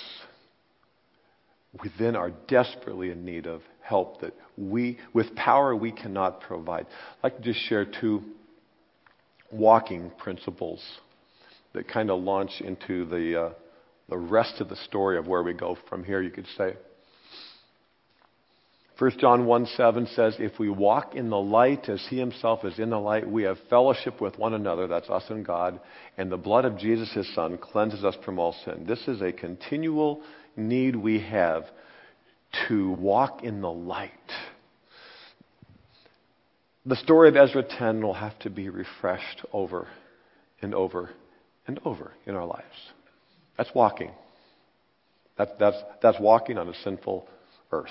we 1.84 1.92
then 2.00 2.16
are 2.16 2.32
desperately 2.48 3.12
in 3.12 3.26
need 3.26 3.46
of 3.46 3.62
help 3.82 4.22
that 4.22 4.34
we, 4.58 4.98
with 5.14 5.36
power 5.36 5.76
we 5.76 5.92
cannot 5.92 6.42
provide. 6.42 6.86
I'd 7.18 7.24
like 7.24 7.38
to 7.38 7.44
just 7.44 7.60
share 7.68 7.86
two 7.86 8.24
walking 9.52 10.12
principles 10.18 10.84
that 11.74 11.88
kind 11.88 12.10
of 12.10 12.22
launch 12.22 12.62
into 12.62 13.06
the, 13.06 13.42
uh, 13.42 13.50
the 14.08 14.18
rest 14.18 14.62
of 14.62 14.70
the 14.70 14.76
story 14.76 15.18
of 15.18 15.28
where 15.28 15.44
we 15.44 15.54
go 15.54 15.78
from 15.90 16.04
here, 16.04 16.22
you 16.22 16.32
could 16.32 16.48
say. 16.58 16.76
1 19.00 19.12
John 19.18 19.46
1 19.46 19.66
7 19.78 20.08
says, 20.08 20.36
If 20.40 20.60
we 20.60 20.70
walk 20.70 21.16
in 21.16 21.30
the 21.30 21.40
light 21.40 21.88
as 21.88 22.06
he 22.10 22.20
himself 22.20 22.66
is 22.66 22.78
in 22.80 22.90
the 22.90 23.00
light, 23.00 23.30
we 23.30 23.44
have 23.44 23.58
fellowship 23.70 24.20
with 24.20 24.38
one 24.38 24.54
another, 24.54 24.88
that's 24.88 25.10
us 25.10 25.24
and 25.30 25.46
God, 25.46 25.80
and 26.18 26.30
the 26.30 26.38
blood 26.38 26.66
of 26.66 26.78
Jesus, 26.78 27.10
his 27.14 27.34
son, 27.34 27.58
cleanses 27.58 28.04
us 28.04 28.16
from 28.26 28.40
all 28.40 28.54
sin. 28.66 28.86
This 28.86 29.08
is 29.08 29.22
a 29.22 29.32
continual 29.32 30.22
need 30.58 30.98
we 30.98 31.22
have 31.22 31.64
to 32.68 32.92
walk 32.92 33.42
in 33.42 33.62
the 33.62 33.72
light. 33.72 34.12
The 36.86 36.98
story 36.98 37.30
of 37.30 37.38
Ezra 37.38 37.64
10 37.64 38.02
will 38.02 38.14
have 38.16 38.38
to 38.40 38.50
be 38.50 38.68
refreshed 38.68 39.46
over 39.54 39.88
and 40.62 40.76
over 40.76 41.10
and 41.68 41.80
over 41.86 42.12
in 42.26 42.36
our 42.36 42.46
lives. 42.46 42.66
That's 43.58 43.70
walking. 43.74 44.12
That, 45.38 45.58
that's, 45.58 45.78
that's 46.02 46.20
walking 46.20 46.58
on 46.58 46.68
a 46.68 46.74
sinful 46.84 47.30
earth. 47.72 47.88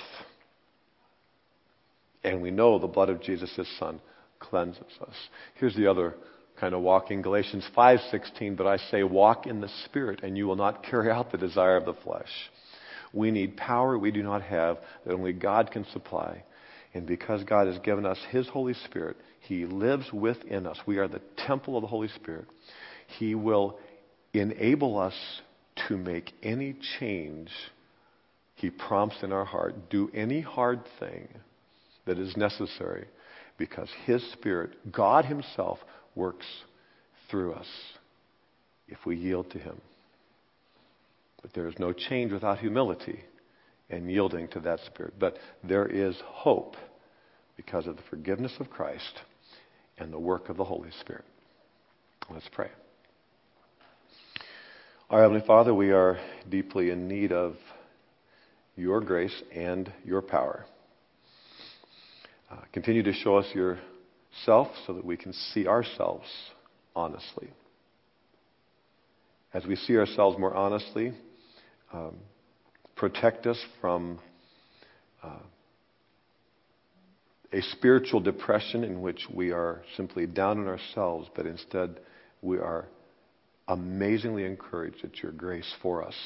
And 2.24 2.42
we 2.42 2.50
know 2.50 2.78
the 2.78 2.86
blood 2.86 3.10
of 3.10 3.22
Jesus, 3.22 3.54
his 3.54 3.68
son, 3.78 4.00
cleanses 4.38 4.82
us. 5.00 5.14
Here's 5.54 5.76
the 5.76 5.86
other 5.86 6.14
kind 6.60 6.74
of 6.74 6.82
walking. 6.82 7.22
Galatians 7.22 7.68
5:16, 7.76 8.56
but 8.56 8.66
I 8.66 8.76
say 8.76 9.02
walk 9.02 9.46
in 9.46 9.60
the 9.60 9.68
spirit 9.84 10.22
and 10.22 10.36
you 10.36 10.46
will 10.46 10.56
not 10.56 10.82
carry 10.82 11.10
out 11.10 11.30
the 11.30 11.38
desire 11.38 11.76
of 11.76 11.84
the 11.84 11.94
flesh. 11.94 12.50
We 13.12 13.30
need 13.30 13.56
power 13.56 13.96
we 13.96 14.10
do 14.10 14.22
not 14.22 14.42
have 14.42 14.78
that 15.04 15.14
only 15.14 15.32
God 15.32 15.70
can 15.70 15.84
supply. 15.86 16.44
And 16.94 17.06
because 17.06 17.44
God 17.44 17.66
has 17.66 17.78
given 17.80 18.04
us 18.06 18.18
his 18.30 18.48
Holy 18.48 18.74
Spirit, 18.74 19.16
he 19.40 19.66
lives 19.66 20.12
within 20.12 20.66
us. 20.66 20.78
We 20.86 20.98
are 20.98 21.08
the 21.08 21.22
temple 21.46 21.76
of 21.76 21.82
the 21.82 21.88
Holy 21.88 22.08
Spirit. 22.08 22.46
He 23.18 23.34
will 23.34 23.78
enable 24.32 24.98
us 24.98 25.14
to 25.88 25.96
make 25.96 26.32
any 26.42 26.76
change 26.98 27.50
he 28.56 28.70
prompts 28.70 29.22
in 29.22 29.32
our 29.32 29.44
heart, 29.44 29.88
do 29.88 30.10
any 30.12 30.40
hard 30.40 30.80
thing 30.98 31.28
that 32.08 32.18
is 32.18 32.36
necessary 32.36 33.06
because 33.58 33.88
His 34.06 34.22
Spirit, 34.32 34.70
God 34.90 35.26
Himself, 35.26 35.78
works 36.14 36.46
through 37.30 37.52
us 37.52 37.66
if 38.88 38.98
we 39.06 39.16
yield 39.16 39.50
to 39.50 39.58
Him. 39.58 39.80
But 41.42 41.52
there 41.52 41.68
is 41.68 41.78
no 41.78 41.92
change 41.92 42.32
without 42.32 42.58
humility 42.58 43.20
and 43.90 44.10
yielding 44.10 44.48
to 44.48 44.60
that 44.60 44.80
Spirit. 44.86 45.14
But 45.18 45.36
there 45.62 45.86
is 45.86 46.16
hope 46.24 46.76
because 47.56 47.86
of 47.86 47.96
the 47.96 48.02
forgiveness 48.08 48.52
of 48.58 48.70
Christ 48.70 49.20
and 49.98 50.12
the 50.12 50.18
work 50.18 50.48
of 50.48 50.56
the 50.56 50.64
Holy 50.64 50.90
Spirit. 51.00 51.24
Let's 52.30 52.48
pray. 52.52 52.70
Our 55.10 55.22
Heavenly 55.22 55.46
Father, 55.46 55.74
we 55.74 55.90
are 55.90 56.18
deeply 56.48 56.90
in 56.90 57.06
need 57.06 57.32
of 57.32 57.56
your 58.76 59.00
grace 59.00 59.42
and 59.54 59.92
your 60.04 60.22
power. 60.22 60.64
Uh, 62.50 62.56
continue 62.72 63.02
to 63.02 63.12
show 63.12 63.36
us 63.36 63.46
yourself 63.54 64.68
so 64.86 64.94
that 64.94 65.04
we 65.04 65.16
can 65.16 65.32
see 65.32 65.66
ourselves 65.66 66.26
honestly. 66.96 67.48
As 69.52 69.66
we 69.66 69.76
see 69.76 69.96
ourselves 69.98 70.38
more 70.38 70.54
honestly, 70.54 71.12
um, 71.92 72.16
protect 72.96 73.46
us 73.46 73.58
from 73.80 74.18
uh, 75.22 75.40
a 77.52 77.60
spiritual 77.72 78.20
depression 78.20 78.82
in 78.82 79.02
which 79.02 79.26
we 79.32 79.50
are 79.50 79.82
simply 79.96 80.26
down 80.26 80.58
on 80.58 80.68
ourselves, 80.68 81.28
but 81.36 81.46
instead 81.46 82.00
we 82.40 82.58
are 82.58 82.86
amazingly 83.68 84.44
encouraged 84.44 85.04
at 85.04 85.22
your 85.22 85.32
grace 85.32 85.70
for 85.82 86.02
us. 86.02 86.16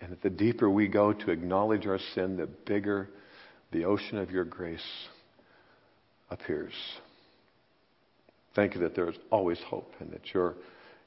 And 0.00 0.10
that 0.10 0.22
the 0.22 0.30
deeper 0.30 0.68
we 0.68 0.88
go 0.88 1.12
to 1.12 1.30
acknowledge 1.30 1.86
our 1.86 2.00
sin, 2.14 2.36
the 2.36 2.46
bigger 2.46 3.08
the 3.72 3.84
ocean 3.84 4.18
of 4.18 4.30
your 4.30 4.44
grace 4.44 4.80
appears. 6.30 6.74
Thank 8.54 8.74
you 8.74 8.80
that 8.82 8.94
there 8.94 9.08
is 9.08 9.16
always 9.30 9.58
hope 9.66 9.92
and 10.00 10.10
that 10.12 10.34
your, 10.34 10.54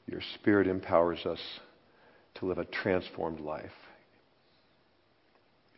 your 0.06 0.20
Spirit 0.34 0.66
empowers 0.66 1.24
us 1.24 1.40
to 2.36 2.46
live 2.46 2.58
a 2.58 2.64
transformed 2.64 3.40
life. 3.40 3.70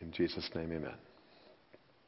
In 0.00 0.12
Jesus' 0.12 0.48
name, 0.54 0.72
amen. 0.72 0.94